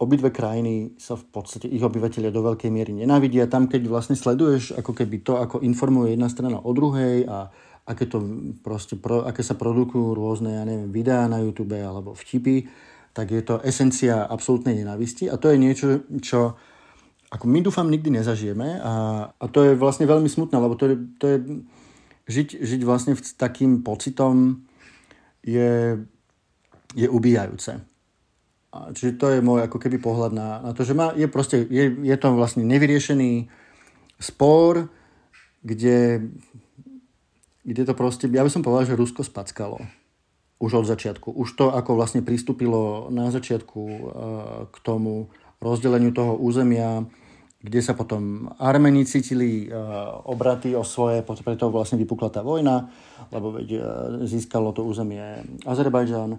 [0.00, 3.48] obidve krajiny sa v podstate ich obyvateľia do veľkej miery nenávidia.
[3.48, 7.48] Tam, keď vlastne sleduješ ako keby to, ako informuje jedna strana o druhej a
[7.84, 8.18] aké, to
[8.64, 12.68] proste, pro, aké sa produkujú rôzne, ja neviem, videá na YouTube alebo vtipy,
[13.14, 15.86] tak je to esencia absolútnej nenávisti a to je niečo,
[16.18, 16.58] čo
[17.30, 18.92] ako my dúfam nikdy nezažijeme a,
[19.30, 21.36] a to je vlastne veľmi smutné, lebo to je, to je
[22.30, 24.64] žiť, žiť vlastne s takým pocitom
[25.44, 26.00] je,
[26.96, 27.82] je ubíjajúce.
[28.74, 31.62] A čiže to je môj ako keby pohľad na, na to, že má, je, proste,
[31.62, 33.46] je, je to vlastne nevyriešený
[34.18, 34.90] spor,
[35.62, 36.26] kde
[37.64, 39.80] kde to proste, ja by som povedal, že Rusko spackalo.
[40.60, 41.34] Už od začiatku.
[41.34, 43.98] Už to, ako vlastne pristúpilo na začiatku eh,
[44.70, 45.32] k tomu
[45.64, 47.08] rozdeleniu toho územia,
[47.64, 49.72] kde sa potom Armeni cítili
[50.28, 52.92] obraty o svoje, preto vlastne vypukla tá vojna,
[53.32, 53.80] lebo veď
[54.28, 56.36] získalo to územie Azerbajdžan.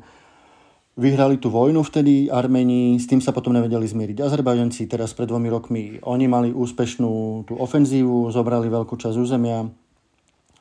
[0.96, 4.86] Vyhrali tú vojnu vtedy Armeni, s tým sa potom nevedeli zmieriť Azerbajdžanci.
[4.86, 9.66] Teraz pred dvomi rokmi oni mali úspešnú tú ofenzívu, zobrali veľkú časť územia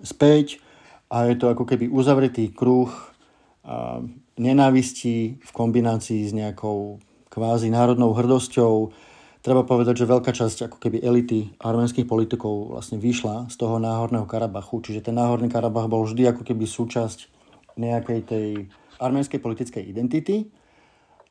[0.05, 0.63] späť
[1.09, 2.93] a je to ako keby uzavretý kruh
[4.37, 7.01] nenávisti v kombinácii s nejakou
[7.33, 8.93] kvázi národnou hrdosťou.
[9.45, 14.25] Treba povedať, že veľká časť ako keby elity arménskych politikov vlastne vyšla z toho náhorného
[14.25, 17.29] Karabachu, čiže ten náhorný Karabach bol vždy ako keby súčasť
[17.77, 18.49] nejakej tej
[18.97, 20.49] arménskej politickej identity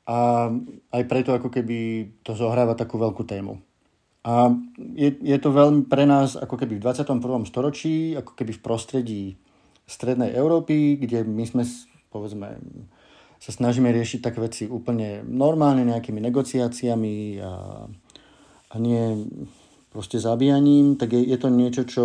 [0.05, 0.51] a
[0.93, 3.57] aj preto ako keby to zohráva takú veľkú tému.
[4.23, 4.55] A
[4.95, 7.19] je, je to veľmi pre nás ako keby v 21.
[7.43, 9.23] storočí, ako keby v prostredí
[9.83, 11.63] strednej Európy, kde my sme,
[12.07, 12.55] povedzme,
[13.43, 17.51] sa snažíme riešiť tak veci úplne normálne nejakými negociáciami a,
[18.71, 19.27] a nie
[19.91, 22.03] proste zabíjaním, tak je, je to niečo, čo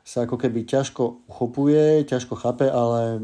[0.00, 3.20] sa ako keby ťažko uchopuje, ťažko chápe, ale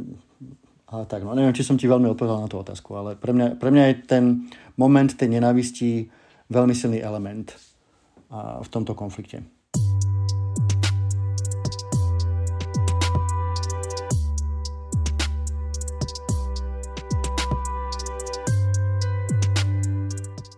[0.93, 3.57] a tak, no neviem, či som ti veľmi odpovedal na tú otázku, ale pre mňa,
[3.57, 4.25] pre mňa je ten
[4.77, 6.13] moment tej nenavisti
[6.53, 7.70] veľmi silný element
[8.63, 9.43] v tomto konflikte.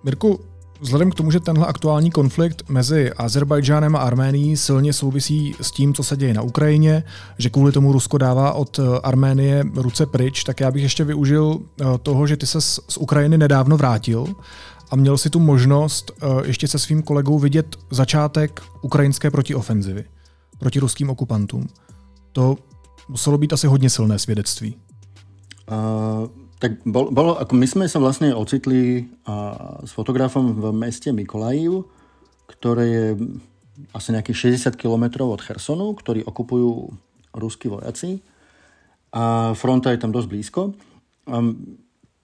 [0.05, 0.41] Mirku,
[0.83, 5.95] Vzhledem k tomu, že tenhle aktuální konflikt mezi Azerbajdžánem a Arménií silně souvisí s tím,
[5.95, 7.05] co se děje na Ukrajině,
[7.39, 11.59] že kvůli tomu Rusko dává od eh, Arménie ruce pryč, tak já bych ještě využil
[11.61, 14.27] eh, toho, že ty se z Ukrajiny nedávno vrátil
[14.93, 20.05] a měl si tu možnost eh, ještě se svým kolegou vidět začátek ukrajinské protiofenzivy
[20.59, 21.67] proti ruským okupantům.
[22.33, 22.57] To
[23.09, 24.77] muselo být asi hodně silné svědectví.
[25.71, 29.51] Uh tak bol, bolo, ako my sme sa vlastne ocitli a,
[29.83, 31.91] s fotografom v meste Mikolajiv,
[32.47, 33.07] ktoré je
[33.91, 36.95] asi nejakých 60 km od Chersonu, ktorí okupujú
[37.35, 38.23] ruskí vojaci
[39.11, 40.61] a fronta je tam dosť blízko.
[41.27, 41.43] A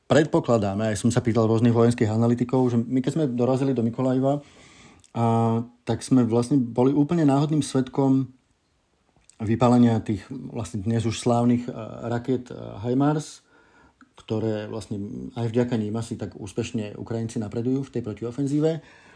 [0.08, 4.40] predpokladáme, aj som sa pýtal rôznych vojenských analytikov, že my keď sme dorazili do Mikolajiva,
[5.16, 5.24] a
[5.88, 8.28] tak sme vlastne boli úplne náhodným svetkom
[9.40, 11.68] vypálenia tých vlastne dnes už slávnych
[12.08, 12.52] raket
[12.84, 13.44] HIMARS,
[14.18, 18.70] ktoré vlastne aj vďaka ním asi tak úspešne Ukrajinci napredujú v tej protiofenzíve,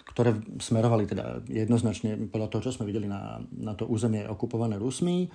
[0.09, 5.29] ktoré smerovali teda jednoznačne podľa toho, čo sme videli na, na to územie okupované Rusmi.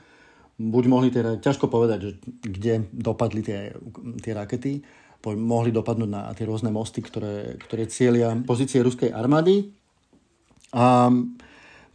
[0.57, 3.77] Buď mohli teda, ťažko povedať, že kde dopadli tie,
[4.23, 4.81] tie rakety,
[5.25, 9.73] mohli dopadnúť na tie rôzne mosty, ktoré, ktoré cieľia pozície ruskej armády.
[10.71, 11.11] A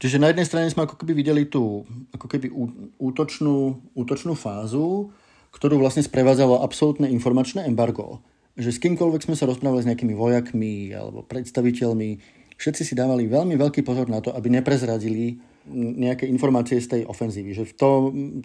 [0.03, 2.51] Čiže na jednej strane sme ako keby videli tú ako keby
[2.99, 5.15] útočnú, útočnú fázu,
[5.55, 8.19] ktorú vlastne sprevádzalo absolútne informačné embargo.
[8.59, 12.19] Že s kýmkoľvek sme sa rozprávali s nejakými vojakmi alebo predstaviteľmi,
[12.59, 15.39] všetci si dávali veľmi veľký pozor na to, aby neprezradili
[15.71, 17.55] nejaké informácie z tej ofenzívy.
[17.55, 17.89] Že v to,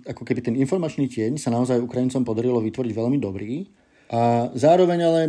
[0.05, 3.65] ako keby ten informačný tieň sa naozaj Ukrajincom podarilo vytvoriť veľmi dobrý.
[4.07, 5.21] A zároveň ale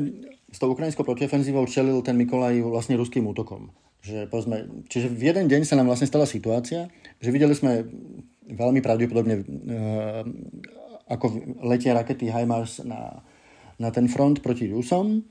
[0.48, 3.74] s tou ukrajinskou protiofenzívou čelil ten Mikolaj vlastne ruským útokom.
[4.00, 6.86] Že, povedzme, čiže v jeden deň sa nám vlastne stala situácia,
[7.18, 7.84] že videli sme
[8.48, 9.44] veľmi pravdepodobne e,
[11.10, 13.20] ako letia rakety HIMARS na,
[13.76, 15.26] na ten front proti Rusom.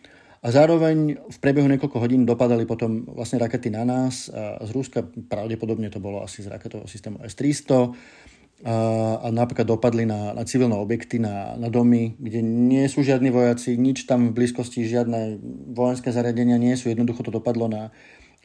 [0.46, 5.02] A zároveň v priebehu niekoľko hodín dopadali potom vlastne rakety na nás a z Ruska,
[5.04, 11.22] pravdepodobne to bolo asi z raketového systému S-300 a, napríklad dopadli na, na civilné objekty,
[11.22, 15.38] na, na domy, kde nie sú žiadni vojaci, nič tam v blízkosti, žiadne
[15.78, 17.94] vojenské zariadenia nie sú, jednoducho to dopadlo na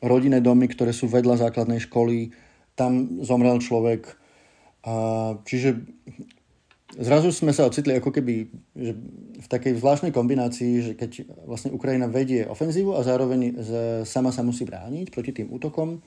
[0.05, 2.37] rodinné domy, ktoré sú vedľa základnej školy,
[2.77, 4.21] tam zomrel človek.
[4.85, 4.95] A,
[5.49, 5.81] čiže
[7.01, 8.93] zrazu sme sa ocitli ako keby že
[9.43, 13.57] v takej zvláštnej kombinácii, že keď vlastne Ukrajina vedie ofenzívu a zároveň
[14.05, 16.05] sama sa musí brániť proti tým útokom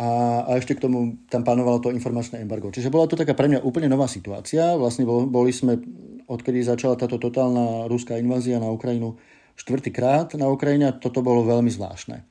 [0.00, 0.08] a,
[0.48, 2.72] a ešte k tomu tam panovalo to informačné embargo.
[2.72, 4.72] Čiže bola to taká pre mňa úplne nová situácia.
[4.80, 5.76] Vlastne boli sme,
[6.24, 9.20] odkedy začala táto totálna ruská invázia na Ukrajinu,
[9.60, 12.24] štvrtýkrát na Ukrajine a toto bolo veľmi zvláštne.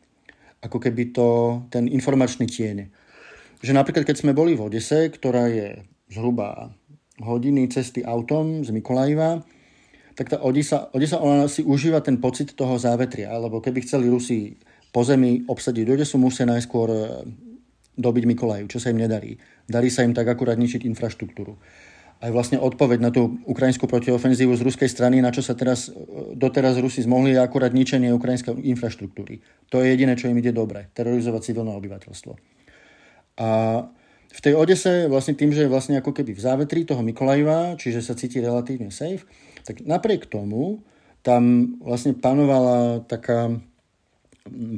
[0.65, 2.89] Ako keby to, ten informačný tieň.
[3.61, 6.73] Že napríklad, keď sme boli v Odese, ktorá je zhruba
[7.21, 9.45] hodiny cesty autom z Mikolajiva,
[10.17, 14.57] tak tá Odisa, Odisa ona si užíva ten pocit toho závetria, lebo keby chceli Rusi
[14.89, 16.89] po zemi obsadiť Odesu, musia najskôr
[17.99, 19.35] dobiť Mikolajiv, čo sa im nedarí.
[19.67, 21.59] Darí sa im tak akurát ničiť infraštruktúru.
[22.19, 25.95] Aj vlastne odpoveď na tú ukrajinskú protiofenzívu z ruskej strany, na čo sa teraz, e,
[26.35, 29.39] doteraz Rusi zmohli, je akurát ničenie ukrajinskej infraštruktúry.
[29.71, 30.91] To je jediné, čo im ide dobre.
[30.95, 32.31] Terorizovať civilné obyvateľstvo.
[33.39, 33.47] A
[34.29, 38.03] v tej Odese vlastne tým, že je vlastne ako keby v závetri toho Mikolajiva, čiže
[38.03, 39.23] sa cíti relatívne safe,
[39.63, 40.83] tak napriek tomu
[41.23, 43.51] tam vlastne panovala taká,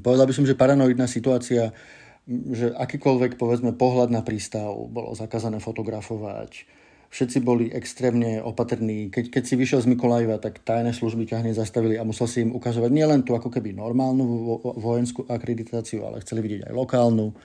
[0.01, 1.73] povedal by som, že paranoidná situácia
[2.52, 6.65] že akýkoľvek, povedzme, pohľad na prístav bolo zakázané fotografovať.
[7.12, 9.12] Všetci boli extrémne opatrní.
[9.12, 12.48] Keď, keď si vyšiel z Mikolajva, tak tajné služby ťa hneď zastavili a musel si
[12.48, 14.24] im ukazovať nielen tú ako keby normálnu
[14.80, 17.36] vojenskú akreditáciu, ale chceli vidieť aj lokálnu.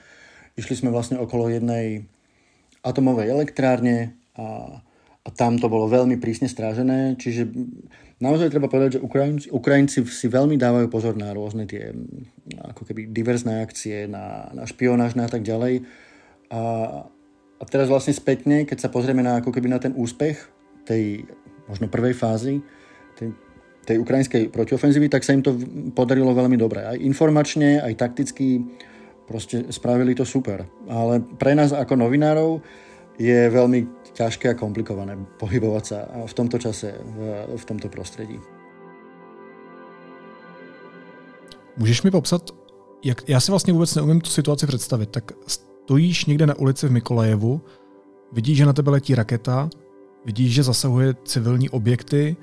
[0.55, 2.07] Išli sme vlastne okolo jednej
[2.79, 4.79] atomovej elektrárne a,
[5.27, 7.51] a tam to bolo veľmi prísne strážené, čiže
[8.17, 11.93] naozaj treba povedať, že Ukrajinci, Ukrajinci si veľmi dávajú pozor na rôzne tie
[12.57, 15.85] ako keby diverzné akcie, na, na špionáž a tak ďalej.
[16.49, 16.61] A,
[17.57, 20.37] a teraz vlastne spätne, keď sa pozrieme na, ako keby na ten úspech
[20.87, 21.27] tej
[21.67, 22.63] možno prvej fázy,
[23.19, 23.35] tej,
[23.83, 25.53] tej ukrajinskej protiofenzívy, tak sa im to
[25.93, 26.87] podarilo veľmi dobre.
[26.87, 28.63] Aj informačne, aj takticky
[29.27, 30.63] proste spravili to super.
[30.87, 32.63] Ale pre nás ako novinárov
[33.19, 37.17] je veľmi ťažké a komplikované pohybovať sa v tomto čase, v,
[37.57, 38.41] v tomto prostředí.
[41.77, 42.49] Můžeš mi popsat,
[43.03, 46.91] jak, já si vlastně vůbec neumím tu situaci představit, tak stojíš někde na ulici v
[46.91, 47.61] Mikolajevu,
[48.31, 49.69] vidíš, že na tebe letí raketa,
[50.25, 52.35] vidíš, že zasahuje civilní objekty,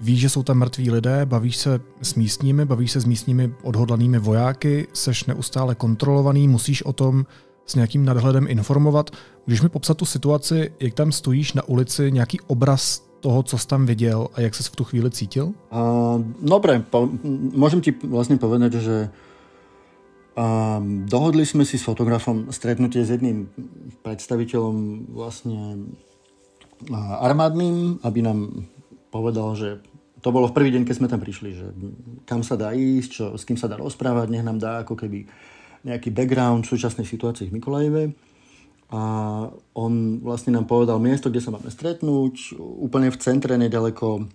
[0.00, 4.18] víš, že jsou tam mrtví lidé, bavíš se s místními, bavíš se s místními odhodlanými
[4.18, 7.26] vojáky, seš neustále kontrolovaný, musíš o tom
[7.66, 9.10] s nějakým nadhledem informovat.
[9.46, 13.66] Můžeš mi popsat tu situaci, jak tam stojíš na ulici, nějaký obraz toho, co jsi
[13.68, 15.46] tam viděl a jak ses v tu chvíli cítil?
[15.72, 17.08] Uh, dobre, po,
[17.56, 18.96] môžem ti vlastne povedať, že
[20.36, 23.48] uh, dohodli sme si s fotografom stretnutie s jedným
[24.04, 25.88] predstaviteľom vlastne
[27.24, 28.68] armádnym, aby nám
[29.08, 29.80] povedal, že
[30.20, 31.66] to bolo v prvý deň, keď sme tam prišli, že
[32.28, 35.24] kam sa dá ísť, čo, s kým sa dá rozprávať, nech nám dá ako keby
[35.84, 38.02] nejaký background súčasnej situácii v Mikolajeve
[38.92, 39.02] a
[39.74, 44.28] on vlastne nám povedal miesto, kde sa máme stretnúť, úplne v centre, nedaleko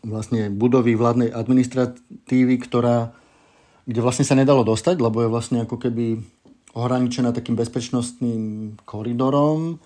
[0.00, 3.12] vlastne budovy vládnej administratívy, ktorá,
[3.84, 6.24] kde vlastne sa nedalo dostať, lebo je vlastne ako keby
[6.72, 9.76] ohraničená takým bezpečnostným koridorom.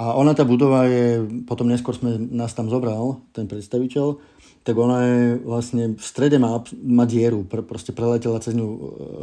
[0.00, 4.16] A ona, tá budova je, potom neskôr sme nás tam zobral, ten predstaviteľ,
[4.64, 8.78] tak ona je vlastne v strede má, má dieru, pr- proste preletela cez ňu e,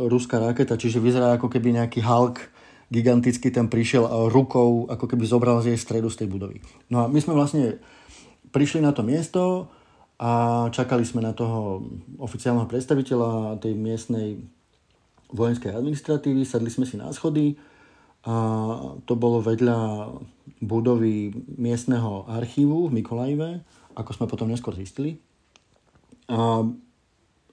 [0.05, 2.53] ruská raketa, čiže vyzerá ako keby nejaký Hulk
[2.93, 6.61] gigantický tam prišiel a rukou ako keby zobral z jej stredu z tej budovy.
[6.93, 7.81] No a my sme vlastne
[8.53, 9.67] prišli na to miesto
[10.21, 11.83] a čakali sme na toho
[12.21, 14.39] oficiálneho predstaviteľa tej miestnej
[15.33, 17.59] vojenskej administratívy, sadli sme si na schody
[18.27, 18.35] a
[19.07, 20.11] to bolo vedľa
[20.59, 23.63] budovy miestneho archívu v Mikolajve,
[23.95, 25.23] ako sme potom neskôr zistili.
[26.27, 26.59] A,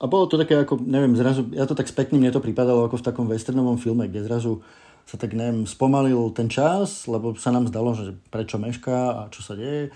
[0.02, 2.98] a bolo to také ako, neviem, zrazu, ja to tak spätne, mne to pripadalo ako
[2.98, 4.66] v takom westernovom filme, kde zrazu
[5.06, 9.46] sa tak, neviem, spomalil ten čas, lebo sa nám zdalo, že prečo mešká a čo
[9.46, 9.94] sa deje.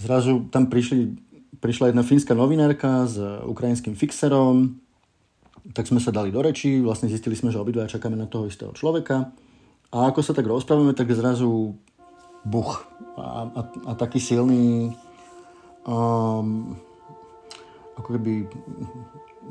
[0.00, 1.20] Zrazu tam prišli,
[1.60, 4.80] prišla jedna fínska novinárka s ukrajinským fixerom,
[5.76, 8.72] tak sme sa dali do reči, vlastne zistili sme, že obidva čakáme na toho istého
[8.72, 9.28] človeka.
[9.88, 11.80] A ako sa tak rozprávame, tak zrazu
[12.44, 12.84] buch.
[13.16, 14.92] A, a, a taký silný
[15.88, 16.76] um,
[17.98, 18.32] ako keby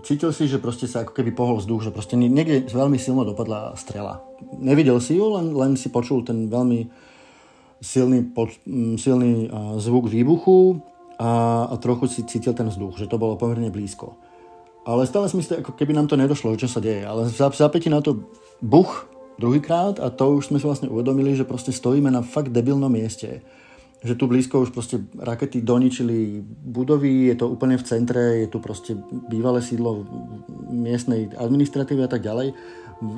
[0.05, 3.75] cítil si, že proste sa ako keby pohol vzduch, že proste niekde veľmi silno dopadla
[3.75, 4.23] strela.
[4.55, 6.87] Nevidel si ju, len, len si počul ten veľmi
[7.81, 8.61] silný, poč,
[9.01, 10.79] silný uh, zvuk výbuchu
[11.17, 14.15] a, a trochu si cítil ten vzduch, že to bolo pomerne blízko.
[14.87, 17.03] Ale stále si myslel, ako keby nám to nedošlo, čo sa deje.
[17.03, 18.23] Ale za, zapäti na to
[18.63, 22.91] buch druhýkrát a to už sme si vlastne uvedomili, že proste stojíme na fakt debilnom
[22.91, 23.45] mieste
[24.03, 28.61] že tu blízko už proste rakety doničili budovy, je to úplne v centre, je tu
[28.61, 28.93] proste
[29.25, 30.05] bývalé sídlo
[30.69, 32.53] miestnej administratívy a tak ďalej.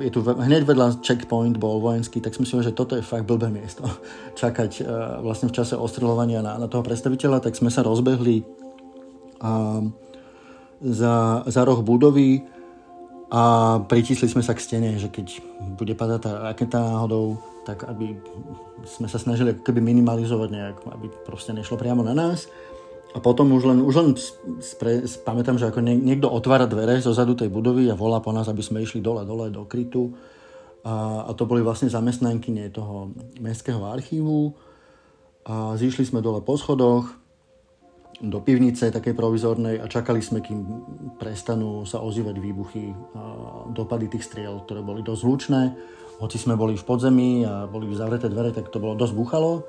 [0.00, 3.84] Je tu hneď vedľa checkpoint bol vojenský, tak si že toto je fakt blbé miesto.
[4.40, 4.86] Čakať uh,
[5.20, 8.40] vlastne v čase ostreľovania na, na toho predstaviteľa, tak sme sa rozbehli
[9.40, 9.84] uh,
[10.80, 12.40] za, za roh budovy
[13.30, 13.42] a
[13.86, 15.38] pritísli sme sa k stene, že keď
[15.78, 18.18] bude padať tá raketa náhodou, tak aby
[18.82, 22.50] sme sa snažili keby minimalizovať nejak, aby proste nešlo priamo na nás.
[23.14, 24.08] A potom už len, už len
[24.58, 28.50] spre, pamätám, že ako niekto otvára dvere zo zadu tej budovy a volá po nás,
[28.50, 30.10] aby sme išli dole, dole do krytu.
[30.82, 34.54] A, a to boli vlastne zamestnankyne toho mestského archívu.
[35.46, 37.19] A zišli sme dole po schodoch
[38.20, 40.60] do pivnice takej provizornej a čakali sme, kým
[41.16, 43.22] prestanú sa ozývať výbuchy a
[43.72, 45.62] dopady tých striel, ktoré boli dosť hlučné.
[46.20, 49.64] Hoci sme boli v podzemí a boli zavreté dvere, tak to bolo dosť buchalo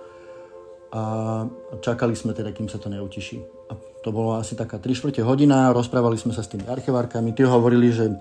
[0.91, 1.03] a
[1.79, 3.39] čakali sme teda, kým sa to neutiší.
[3.71, 7.47] A to bolo asi taká 3 čtvrte hodina, rozprávali sme sa s tými archivárkami, tí
[7.47, 8.19] hovorili, že,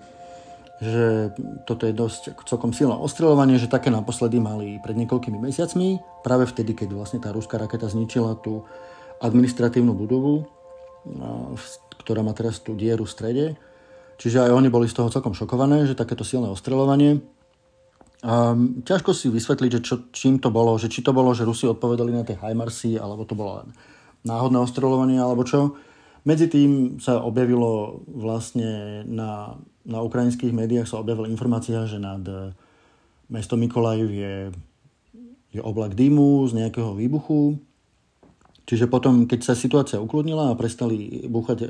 [0.79, 1.35] že
[1.67, 6.79] toto je dosť celkom silné ostreľovanie, že také naposledy mali pred niekoľkými mesiacmi, práve vtedy,
[6.79, 8.63] keď vlastne tá ruská raketa zničila tú
[9.21, 10.49] administratívnu budovu,
[12.01, 13.47] ktorá má teraz tú dieru v strede.
[14.21, 17.21] Čiže aj oni boli z toho celkom šokované, že takéto silné ostreľovanie
[18.21, 21.65] Um, ťažko si vysvetliť, že čo, čím to bolo, že či to bolo, že Rusi
[21.65, 23.65] odpovedali na tie HIMARSy, alebo to bolo
[24.29, 25.81] náhodné ostreľovanie, alebo čo.
[26.29, 29.57] Medzi tým sa objavilo vlastne na,
[29.89, 32.21] na ukrajinských médiách sa objavila informácia, že nad
[33.33, 34.35] mesto Mikolajiv je,
[35.57, 37.57] je oblak dymu z nejakého výbuchu.
[38.71, 41.69] Čiže potom, keď sa situácia ukludnila a prestali búchať e,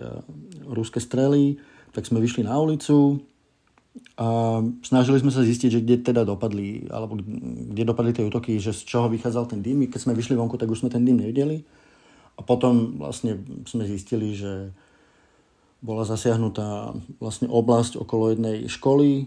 [0.68, 1.56] ruské strely,
[1.96, 3.24] tak sme vyšli na ulicu,
[4.20, 7.18] a snažili sme sa zistiť, že kde teda dopadli, alebo
[7.72, 9.88] kde dopadli tie útoky, že z čoho vychádzal ten dym.
[9.88, 11.64] Keď sme vyšli vonku, tak už sme ten dym nevideli.
[12.38, 14.70] A potom vlastne sme zistili, že
[15.80, 19.26] bola zasiahnutá vlastne oblasť okolo jednej školy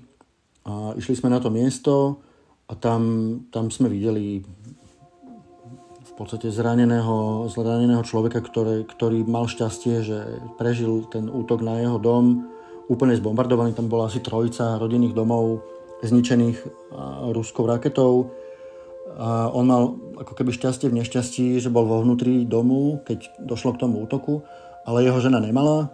[0.64, 2.22] a išli sme na to miesto
[2.70, 3.02] a tam,
[3.50, 4.46] tam sme videli
[6.14, 10.18] v podstate zraneného, zraneného človeka, ktorý, ktorý mal šťastie, že
[10.62, 12.46] prežil ten útok na jeho dom
[12.86, 13.74] úplne zbombardovaný.
[13.74, 15.66] Tam bola asi trojica rodinných domov
[16.06, 16.58] zničených
[17.34, 18.30] ruskou raketou.
[19.18, 23.74] A on mal ako keby šťastie v nešťastí, že bol vo vnútri domu, keď došlo
[23.74, 24.46] k tomu útoku,
[24.86, 25.90] ale jeho žena nemala,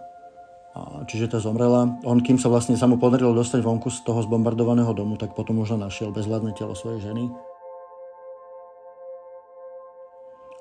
[1.08, 1.96] čiže tá zomrela.
[2.04, 5.64] On, kým sa vlastne sa mu podarilo dostať vonku z toho zbombardovaného domu, tak potom
[5.64, 7.28] už našiel bezvládne telo svojej ženy.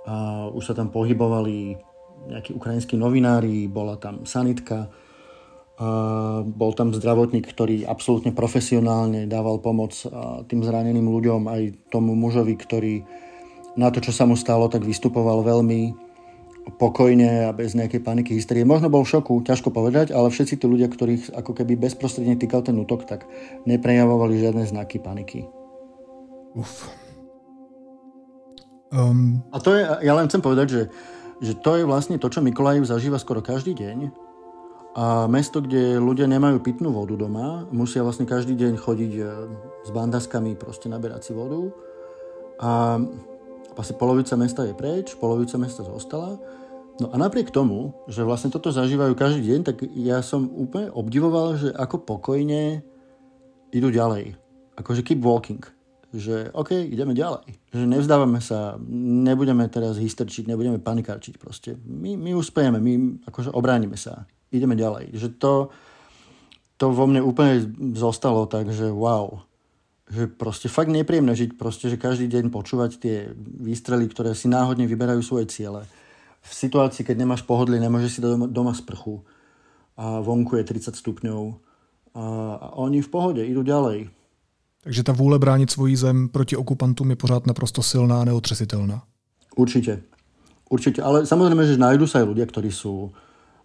[0.08, 1.76] A už sa tam pohybovali
[2.30, 4.92] nejakí ukrajinskí novinári, bola tam sanitka,
[6.44, 9.96] bol tam zdravotník, ktorý absolútne profesionálne dával pomoc
[10.52, 13.08] tým zraneným ľuďom, aj tomu mužovi, ktorý
[13.80, 15.96] na to, čo sa mu stalo, tak vystupoval veľmi
[16.76, 18.68] pokojne a bez nejakej paniky, hysterie.
[18.68, 22.60] Možno bol v šoku, ťažko povedať, ale všetci tí ľudia, ktorých ako keby bezprostredne týkal
[22.62, 23.24] ten útok, tak
[23.64, 25.48] neprejavovali žiadne znaky paniky.
[26.60, 26.92] Uf.
[28.90, 29.46] Um...
[29.54, 30.82] A to je, ja len chcem povedať, že,
[31.42, 34.30] že to je vlastne to, čo Mikolajiv zažíva skoro každý deň
[34.98, 39.24] a mesto, kde ľudia nemajú pitnú vodu doma, musia vlastne každý deň chodiť e,
[39.86, 41.70] s bandaskami proste naberať si vodu.
[42.58, 42.98] A
[43.78, 46.42] vlastne polovica mesta je preč, polovica mesta zostala.
[47.00, 51.56] No a napriek tomu, že vlastne toto zažívajú každý deň, tak ja som úplne obdivoval,
[51.56, 52.84] že ako pokojne
[53.72, 54.36] idú ďalej.
[54.76, 55.64] Akože keep walking.
[56.10, 57.46] Že OK, ideme ďalej.
[57.70, 61.78] Že nevzdávame sa, nebudeme teraz hysterčiť, nebudeme panikarčiť proste.
[61.86, 65.14] My, my uspejeme, my akože obránime sa ideme ďalej.
[65.14, 65.54] Že to,
[66.82, 67.62] to vo mne úplne
[67.94, 69.46] zostalo tak, že wow.
[70.10, 74.90] Že proste fakt nepríjemné žiť proste, že každý deň počúvať tie výstrely, ktoré si náhodne
[74.90, 75.86] vyberajú svoje ciele.
[76.42, 79.22] V situácii, keď nemáš pohodlie, nemôžeš si doma, doma sprchu
[80.00, 81.70] a vonku je 30 stupňov
[82.16, 82.26] a,
[82.58, 84.10] a oni v pohode, idú ďalej.
[84.84, 89.04] Takže ta vůle bránit svoji zem proti okupantům je pořád naprosto silná a neotřesitelná.
[89.56, 90.02] Určite.
[90.70, 93.10] Určite, ale samozrejme, že nájdu sa aj ľudia, ktorí sú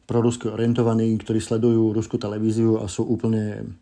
[0.09, 3.77] prorusky orientovaní, ktorí sledujú ruskú televíziu a sú úplne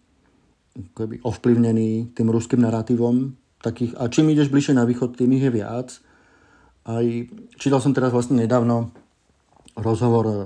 [0.98, 3.38] keby, ovplyvnení tým ruským narratívom.
[3.62, 6.02] Takých, a čím ideš bližšie na východ, tým ich je viac.
[6.82, 7.06] Aj,
[7.62, 8.90] čítal som teraz vlastne nedávno
[9.78, 10.36] rozhovor e,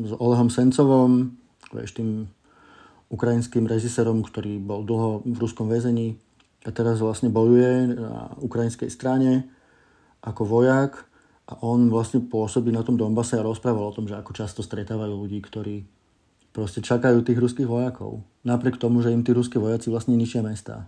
[0.00, 1.36] s Olehom Sencovom,
[1.76, 2.32] vieš, tým
[3.10, 6.16] ukrajinským režisérom, ktorý bol dlho v ruskom väzení
[6.62, 9.50] a teraz vlastne bojuje na ukrajinskej strane
[10.22, 11.10] ako vojak
[11.50, 15.10] a on vlastne pôsobí na tom Donbase a rozprával o tom, že ako často stretávajú
[15.10, 15.82] ľudí, ktorí
[16.54, 18.22] proste čakajú tých ruských vojakov.
[18.46, 20.86] Napriek tomu, že im tí ruskí vojaci vlastne ničia mesta.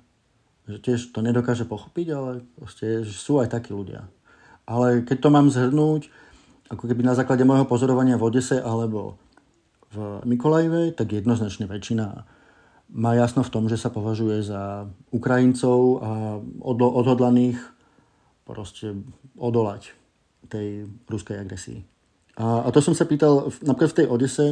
[0.70, 4.07] Že tiež to nedokáže pochopiť, ale proste sú aj takí ľudia.
[4.62, 6.07] Ale keď to mám zhrnúť,
[6.70, 9.18] ako keby na základe môjho pozorovania v Odese alebo
[9.93, 12.24] v Mikolajve, tak jednoznačne väčšina
[12.93, 16.11] má jasno v tom, že sa považuje za Ukrajincov a
[16.64, 17.61] odhodlaných
[18.45, 18.93] proste
[19.36, 19.97] odolať
[20.49, 21.80] tej ruskej agresii.
[22.36, 24.47] A, a to som sa pýtal napríklad v tej Odese.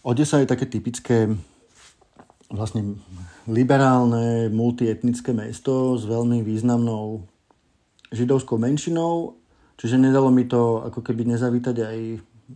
[0.00, 1.28] Odesa je také typické
[2.48, 2.96] vlastne
[3.46, 7.24] liberálne, multietnické mesto s veľmi významnou
[8.10, 9.38] židovskou menšinou,
[9.78, 11.98] čiže nedalo mi to ako keby nezavítať aj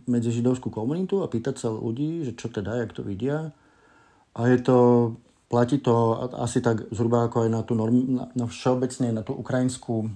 [0.05, 3.55] medzi židovskú komunitu a pýtať sa ľudí, že čo teda, jak to vidia.
[4.35, 4.77] A je to,
[5.47, 9.31] platí to asi tak zhruba ako aj na tú norm, na, na všeobecne na tú
[9.35, 10.11] ukrajinskú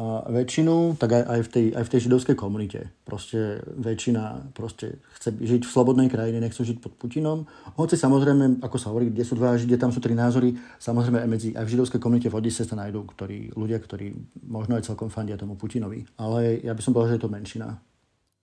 [0.00, 2.88] a väčšinu, tak aj, aj, v tej, aj v tej židovskej komunite.
[3.04, 7.44] Proste väčšina proste chce žiť v slobodnej krajine, nechcú žiť pod Putinom.
[7.76, 10.56] Hoci samozrejme, ako sa hovorí, kde sú dva židie, tam sú tri názory.
[10.80, 14.16] Samozrejme aj, medzi, aj v židovskej komunite v Odise sa nájdú ktorí, ľudia, ktorí
[14.48, 16.08] možno aj celkom fandia tomu Putinovi.
[16.16, 17.76] Ale ja by som povedal, že je to menšina.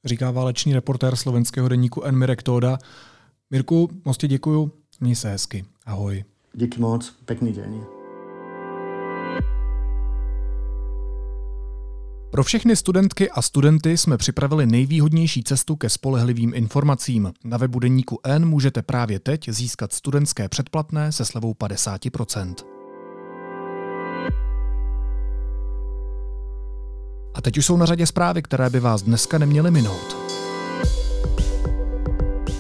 [0.08, 2.16] Říká válečný reportér slovenského denníku N.
[2.16, 2.78] Mirek Tóda.
[3.52, 5.66] Mirku, moc ti děkuju, měj se hezky.
[5.86, 6.24] Ahoj.
[6.54, 7.82] Díky moc, pekný deň.
[12.32, 17.34] Pro všechny studentky a studenty jsme připravili nejvýhodnější cestu ke spolehlivým informacím.
[17.44, 22.77] Na webu Deníku N můžete právě teď získat studentské předplatné se slevou 50%.
[27.38, 30.18] A teď už jsou na řadě zprávy, které by vás dneska neměly minout.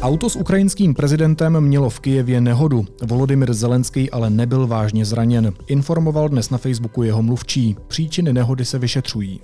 [0.01, 2.85] Auto s ukrajinským prezidentem mělo v Kijevě nehodu.
[3.03, 5.53] Volodymyr Zelenský ale nebyl vážně zraněn.
[5.67, 7.75] Informoval dnes na Facebooku jeho mluvčí.
[7.87, 9.39] Příčiny nehody se vyšetřují.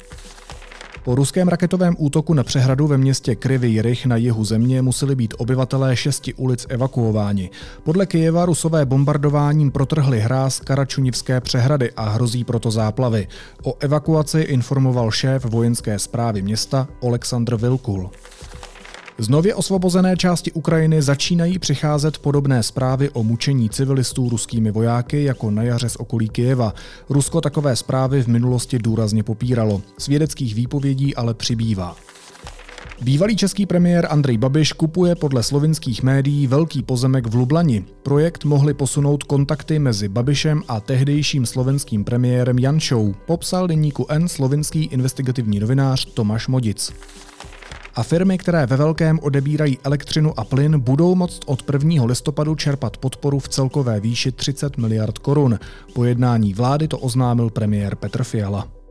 [1.04, 5.34] Po ruském raketovém útoku na přehradu ve městě Kryvy Rych na jihu země museli být
[5.38, 7.49] obyvatelé šesti ulic evakuováni.
[7.84, 13.28] Podle Kyjeva rusové bombardováním protrhly hráz Karačunivské přehrady a hrozí proto záplavy.
[13.64, 18.10] O evakuaci informoval šéf vojenské zprávy města Oleksandr Vilkul.
[19.24, 25.51] Z nově osvobozené části Ukrajiny začínají přicházet podobné zprávy o mučení civilistů ruskými vojáky jako
[25.51, 26.74] na jaře z okolí Kyjeva.
[27.09, 29.82] Rusko takové zprávy v minulosti důrazně popíralo.
[29.97, 31.95] Svědeckých výpovědí ale přibývá.
[33.01, 37.86] Bývalý český premiér Andrej Babiš kupuje podle slovinských médií velký pozemek v Lublani.
[38.03, 44.84] Projekt mohli posunout kontakty mezi Babišem a tehdejším slovenským premiérem Janšou, popsal deníku N slovinský
[44.84, 46.93] investigativní novinář Tomáš Modic
[47.96, 52.06] a firmy, které ve velkém odebírají elektřinu a plyn, budou moct od 1.
[52.06, 55.60] listopadu čerpat podporu v celkové výši 30 miliard korun.
[55.94, 58.82] Po jednání vlády to oznámil premiér Petr Fiala.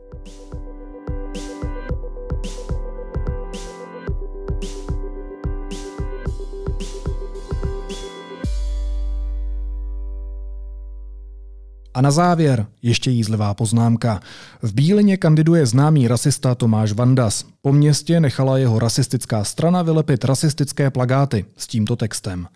[11.93, 14.19] A na závěr ještě jízlivá poznámka.
[14.61, 17.45] V Bílině kandiduje známý rasista Tomáš Vandas.
[17.61, 22.47] Po městě nechala jeho rasistická strana vylepit rasistické plagáty s tímto textem.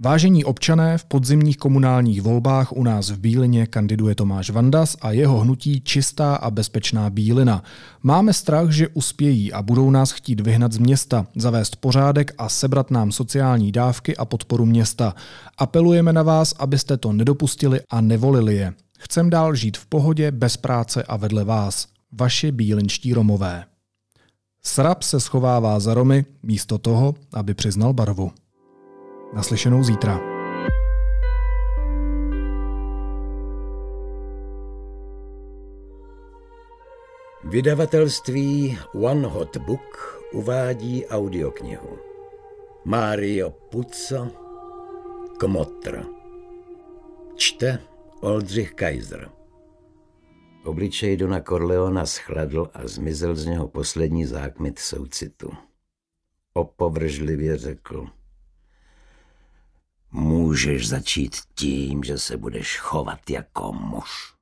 [0.00, 5.38] Vážení občané, v podzimních komunálních volbách u nás v Bílině kandiduje Tomáš Vandas a jeho
[5.38, 7.62] hnutí Čistá a bezpečná Bílina.
[8.02, 12.90] Máme strach, že uspějí a budou nás chtít vyhnat z města, zavést pořádek a sebrat
[12.90, 15.14] nám sociální dávky a podporu města.
[15.58, 18.72] Apelujeme na vás, abyste to nedopustili a nevolili je.
[18.98, 21.86] Chcem dál žít v pohodě, bez práce a vedle vás.
[22.12, 23.64] Vaši bílinští Romové.
[24.62, 28.32] Srab se schovává za Romy místo toho, aby přiznal barvu.
[29.32, 30.20] Naslyšenou zítra.
[37.44, 41.98] Vydavatelství One Hot Book uvádí audioknihu
[42.84, 44.28] Mario Puzo
[45.38, 46.02] Kmotr
[47.36, 47.78] Čte
[48.20, 49.30] Oldřich Kaiser
[50.64, 55.50] Obličej Dona Corleona schladl a zmizel z něho poslední zákmit soucitu.
[56.54, 58.06] Opovržlivě řekl–
[60.18, 64.35] Můžeš začít tím, že se budeš chovat jako muž.